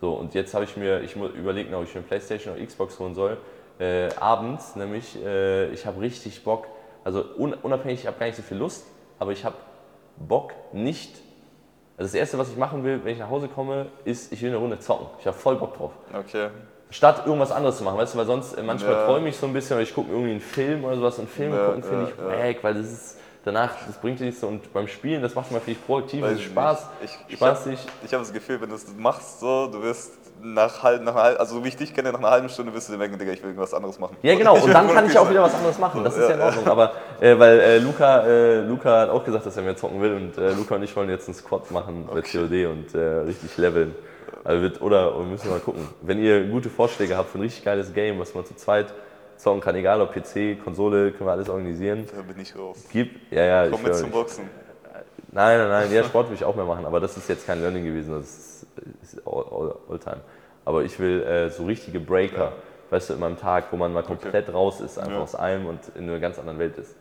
So, 0.00 0.14
und 0.14 0.34
jetzt 0.34 0.52
habe 0.54 0.64
ich 0.64 0.76
mir, 0.76 1.00
ich 1.02 1.14
überlege, 1.14 1.76
ob 1.76 1.84
ich 1.84 1.94
mir 1.94 2.02
Playstation 2.02 2.54
oder 2.54 2.64
Xbox 2.64 2.98
holen 2.98 3.14
soll. 3.14 3.38
Äh, 3.78 4.08
abends, 4.16 4.76
nämlich, 4.76 5.16
äh, 5.24 5.68
ich 5.72 5.86
habe 5.86 6.00
richtig 6.00 6.42
Bock, 6.44 6.66
also 7.04 7.24
un 7.38 7.54
unabhängig, 7.54 8.00
ich 8.00 8.06
habe 8.06 8.18
gar 8.18 8.26
nicht 8.26 8.36
so 8.36 8.42
viel 8.42 8.58
Lust, 8.58 8.86
aber 9.18 9.32
ich 9.32 9.44
habe 9.44 9.56
Bock 10.16 10.52
nicht. 10.72 11.20
Also 11.96 12.08
das 12.08 12.14
Erste, 12.14 12.38
was 12.38 12.50
ich 12.50 12.56
machen 12.56 12.84
will, 12.84 13.04
wenn 13.04 13.12
ich 13.12 13.18
nach 13.18 13.30
Hause 13.30 13.48
komme, 13.48 13.86
ist, 14.04 14.32
ich 14.32 14.42
will 14.42 14.50
eine 14.50 14.58
Runde 14.58 14.78
zocken. 14.78 15.06
Ich 15.20 15.26
habe 15.26 15.36
voll 15.36 15.56
Bock 15.56 15.76
drauf. 15.76 15.92
Okay. 16.12 16.48
Statt 16.92 17.22
irgendwas 17.26 17.50
anderes 17.50 17.78
zu 17.78 17.84
machen, 17.84 17.98
weißt 17.98 18.14
du, 18.14 18.18
weil 18.18 18.26
sonst 18.26 18.52
äh, 18.52 18.62
manchmal 18.62 18.92
Ja. 18.94 19.04
träume 19.06 19.28
ich 19.30 19.36
so 19.36 19.46
ein 19.46 19.52
bisschen, 19.52 19.76
weil 19.76 19.84
ich 19.84 19.94
gucke 19.94 20.10
irgendwie 20.10 20.32
einen 20.32 20.40
Film 20.40 20.84
oder 20.84 20.96
sowas 20.96 21.18
und 21.18 21.28
Filme 21.28 21.56
Ja, 21.56 21.66
gucken 21.66 21.82
finde 21.82 22.04
ja, 22.04 22.10
ich 22.10 22.54
wack, 22.54 22.62
weil 22.62 22.74
das 22.74 22.86
ist 22.86 23.16
danach, 23.44 23.70
das 23.86 23.96
bringt 23.96 24.20
dir 24.20 24.24
nichts 24.26 24.40
so 24.40 24.46
und 24.46 24.72
beim 24.72 24.86
Spielen, 24.86 25.22
das 25.22 25.34
macht 25.34 25.50
man 25.50 25.60
proaktiv, 25.86 26.22
Weiß 26.22 26.32
es 26.32 26.38
ist 26.38 26.44
ich 26.46 26.52
Spaß, 26.52 26.86
nicht. 27.00 27.18
Ich, 27.28 27.32
ich 27.32 27.36
spaßig. 27.38 27.78
habe 27.78 28.12
hab 28.12 28.20
das 28.20 28.32
Gefühl, 28.32 28.60
wenn 28.60 28.68
du 28.68 28.74
es 28.76 28.86
machst, 28.96 29.40
so, 29.40 29.66
du 29.68 29.82
wirst 29.82 30.12
nach, 30.42 30.82
halb, 30.82 31.02
nach 31.02 31.14
halben, 31.14 31.38
also 31.38 31.56
so 31.56 31.64
wie 31.64 31.68
ich 31.68 31.76
dich 31.76 31.94
kenne, 31.94 32.12
nach 32.12 32.18
einer 32.18 32.30
halben 32.30 32.48
Stunde 32.48 32.74
wirst 32.74 32.88
du 32.88 32.92
dir 32.92 32.98
denken, 32.98 33.18
Digga, 33.18 33.32
ich 33.32 33.42
will 33.42 33.50
irgendwas 33.50 33.74
anderes 33.74 33.98
machen. 33.98 34.16
Ja, 34.22 34.34
genau. 34.34 34.56
Und 34.56 34.72
dann 34.72 34.88
kann 34.92 35.06
ich 35.06 35.16
auch 35.18 35.28
wieder 35.30 35.42
was 35.42 35.54
anderes 35.54 35.78
machen. 35.78 36.04
Das 36.04 36.16
ist 36.16 36.28
Ja, 36.28 36.34
in 36.34 36.40
Ordnung. 36.40 36.66
Aber 36.66 36.92
äh, 37.20 37.38
weil 37.38 37.60
äh, 37.60 37.78
Luca, 37.78 38.26
äh, 38.26 38.60
Luca 38.60 39.00
hat 39.00 39.10
auch 39.10 39.24
gesagt, 39.24 39.46
dass 39.46 39.56
er 39.56 39.62
mehr 39.62 39.76
zocken 39.76 40.00
will 40.00 40.14
und 40.14 40.38
äh, 40.38 40.52
Luca 40.52 40.74
und 40.74 40.82
ich 40.82 40.94
wollen 40.96 41.10
jetzt 41.10 41.28
einen 41.28 41.34
Squad 41.36 41.70
machen 41.70 42.08
bei 42.12 42.22
COD 42.22 42.66
und 42.66 42.94
äh, 42.94 42.98
richtig 42.98 43.56
leveln. 43.56 43.94
Also 44.44 44.62
wird, 44.62 44.80
oder 44.82 45.18
wir 45.18 45.24
müssen 45.24 45.48
mal 45.50 45.60
gucken. 45.60 45.86
Wenn 46.02 46.18
ihr 46.22 46.44
gute 46.46 46.68
Vorschläge 46.70 47.16
habt 47.16 47.30
für 47.30 47.38
ein 47.38 47.42
richtig 47.42 47.64
geiles 47.64 47.92
Game, 47.92 48.18
was 48.18 48.34
man 48.34 48.44
zu 48.44 48.54
zweit 48.56 48.92
zocken 49.36 49.60
kann, 49.60 49.74
egal 49.76 50.00
ob 50.00 50.12
PC, 50.12 50.62
Konsole, 50.62 51.12
können 51.12 51.26
wir 51.28 51.32
alles 51.32 51.48
organisieren. 51.48 52.06
Da 52.14 52.22
bin 52.22 52.40
ich 52.40 52.56
raus. 52.56 52.84
Gib, 52.92 53.32
ja, 53.32 53.44
ja, 53.44 53.68
Komm 53.70 53.80
ich 53.80 53.86
mit 53.86 53.94
zum. 53.96 54.10
Boxen. 54.10 54.44
Nein, 55.34 55.58
nein, 55.58 55.68
nein, 55.68 55.92
ja, 55.92 56.04
Sport 56.04 56.28
will 56.28 56.34
ich 56.36 56.44
auch 56.44 56.54
mehr 56.54 56.66
machen, 56.66 56.84
aber 56.84 57.00
das 57.00 57.16
ist 57.16 57.26
jetzt 57.28 57.46
kein 57.46 57.60
Learning 57.62 57.84
gewesen, 57.84 58.12
das 58.12 58.26
ist, 58.26 58.66
ist 59.02 59.26
all, 59.26 59.44
all, 59.50 59.74
all 59.88 59.98
time. 59.98 60.20
Aber 60.66 60.82
ich 60.84 60.98
will 61.00 61.22
äh, 61.22 61.48
so 61.48 61.64
richtige 61.64 62.00
Breaker, 62.00 62.52
weißt 62.90 63.08
du, 63.10 63.14
in 63.14 63.20
meinem 63.20 63.38
Tag, 63.38 63.64
wo 63.70 63.76
man 63.76 63.92
mal 63.94 64.02
komplett 64.02 64.52
raus 64.52 64.80
ist, 64.82 64.98
einfach 64.98 65.12
Ja. 65.12 65.20
aus 65.20 65.34
allem 65.34 65.64
und 65.66 65.80
in 65.94 66.08
einer 66.08 66.18
ganz 66.20 66.38
anderen 66.38 66.58
Welt 66.58 66.76
ist. 66.76 66.94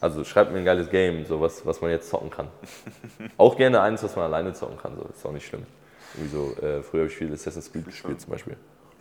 Also 0.00 0.24
schreibt 0.24 0.52
mir 0.52 0.58
ein 0.58 0.64
geiles 0.64 0.88
Game, 0.88 1.26
so 1.26 1.40
was, 1.40 1.66
was 1.66 1.80
man 1.82 1.90
jetzt 1.90 2.08
zocken 2.08 2.30
kann. 2.30 2.46
auch 3.36 3.56
gerne 3.56 3.80
eins, 3.82 4.02
was 4.04 4.14
man 4.14 4.26
alleine 4.26 4.52
zocken 4.54 4.78
kann, 4.78 4.96
so 4.96 5.04
ist 5.12 5.26
auch 5.26 5.32
nicht 5.32 5.46
schlimm. 5.46 5.66
Irgendwie 6.14 6.36
so, 6.36 6.66
äh, 6.66 6.82
früher 6.82 7.02
habe 7.02 7.10
ich 7.10 7.16
viel 7.16 7.32
Assassin's 7.32 7.70
Creed 7.70 7.84
gespielt 7.86 8.20
zum 8.20 8.30
Beispiel. 8.30 8.56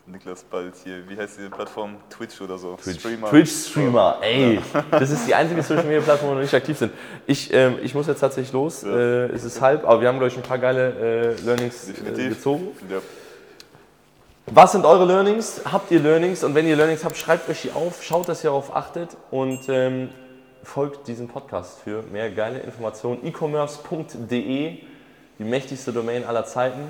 Niklas 0.05 0.43
bald 0.43 0.73
hier, 0.83 1.07
wie 1.07 1.15
heißt 1.15 1.37
die 1.39 1.49
Plattform? 1.49 1.97
Twitch 2.09 2.41
oder 2.41 2.57
so? 2.57 2.75
Twitch, 2.77 2.99
Streamer. 2.99 3.29
Twitch 3.29 3.51
Streamer, 3.51 4.17
ey, 4.21 4.59
das 4.89 5.11
ist 5.11 5.27
die 5.27 5.35
einzige 5.35 5.61
Social 5.61 5.83
Media 5.83 6.01
Plattform, 6.01 6.31
wo 6.31 6.35
wir 6.35 6.41
nicht 6.41 6.53
aktiv 6.53 6.75
sind. 6.77 6.91
Ich, 7.27 7.53
ähm, 7.53 7.75
ich 7.83 7.93
muss 7.93 8.07
jetzt 8.07 8.19
tatsächlich 8.19 8.51
los, 8.51 8.81
Ja. 8.81 8.89
äh, 8.89 9.25
es 9.27 9.43
ist 9.43 9.61
halb, 9.61 9.83
aber 9.87 10.01
wir 10.01 10.07
haben, 10.07 10.17
glaube 10.17 10.31
ich, 10.31 10.37
ein 10.37 10.41
paar 10.41 10.57
geile 10.57 11.35
äh, 11.37 11.41
Learnings 11.45 11.89
äh, 11.89 12.29
gezogen. 12.29 12.69
Ja. 12.89 12.97
Was 14.47 14.71
sind 14.71 14.83
eure 14.83 15.05
Learnings? 15.05 15.61
Habt 15.71 15.91
ihr 15.91 15.99
Learnings? 15.99 16.43
Und 16.43 16.55
wenn 16.55 16.65
ihr 16.65 16.75
Learnings 16.75 17.05
habt, 17.05 17.15
schreibt 17.15 17.47
euch 17.47 17.61
die 17.61 17.71
auf, 17.71 18.01
schaut, 18.03 18.27
dass 18.29 18.43
ihr 18.43 18.49
darauf 18.49 18.75
achtet 18.75 19.15
und 19.29 19.59
ähm, 19.69 20.09
folgt 20.63 21.07
diesem 21.07 21.27
Podcast 21.27 21.81
für 21.83 22.01
mehr 22.11 22.31
geile 22.31 22.57
Informationen. 22.61 23.23
e-commerce.de, 23.27 24.77
die 25.39 25.45
mächtigste 25.45 25.91
Domain 25.91 26.25
aller 26.25 26.45
Zeiten. 26.45 26.81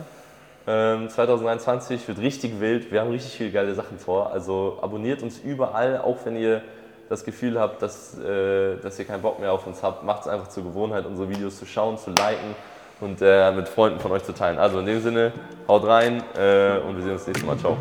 Ähm, 0.67 1.09
2023 1.09 2.07
wird 2.07 2.19
richtig 2.19 2.59
wild. 2.59 2.91
Wir 2.91 3.01
haben 3.01 3.11
richtig 3.11 3.31
viele 3.31 3.51
geile 3.51 3.73
Sachen 3.75 3.97
vor. 3.97 4.31
Also 4.31 4.79
abonniert 4.81 5.23
uns 5.23 5.39
überall, 5.39 5.99
auch 5.99 6.17
wenn 6.25 6.35
ihr 6.35 6.61
das 7.09 7.23
Gefühl 7.23 7.59
habt, 7.59 7.81
dass, 7.81 8.17
äh, 8.19 8.77
dass 8.77 8.99
ihr 8.99 9.05
keinen 9.05 9.21
Bock 9.21 9.39
mehr 9.39 9.53
auf 9.53 9.65
uns 9.65 9.81
habt. 9.81 10.03
Macht 10.03 10.21
es 10.21 10.27
einfach 10.27 10.47
zur 10.47 10.63
Gewohnheit, 10.63 11.05
unsere 11.05 11.29
Videos 11.29 11.57
zu 11.57 11.65
schauen, 11.65 11.97
zu 11.97 12.11
liken 12.11 12.55
und 13.01 13.21
äh, 13.21 13.51
mit 13.51 13.67
Freunden 13.67 13.99
von 13.99 14.11
euch 14.11 14.23
zu 14.23 14.33
teilen. 14.33 14.59
Also 14.59 14.79
in 14.79 14.85
dem 14.85 15.01
Sinne, 15.01 15.31
haut 15.67 15.85
rein 15.87 16.23
äh, 16.37 16.79
und 16.79 16.97
wir 16.97 17.03
sehen 17.03 17.13
uns 17.13 17.27
nächstes 17.27 17.45
Mal. 17.45 17.57
Ciao. 17.57 17.77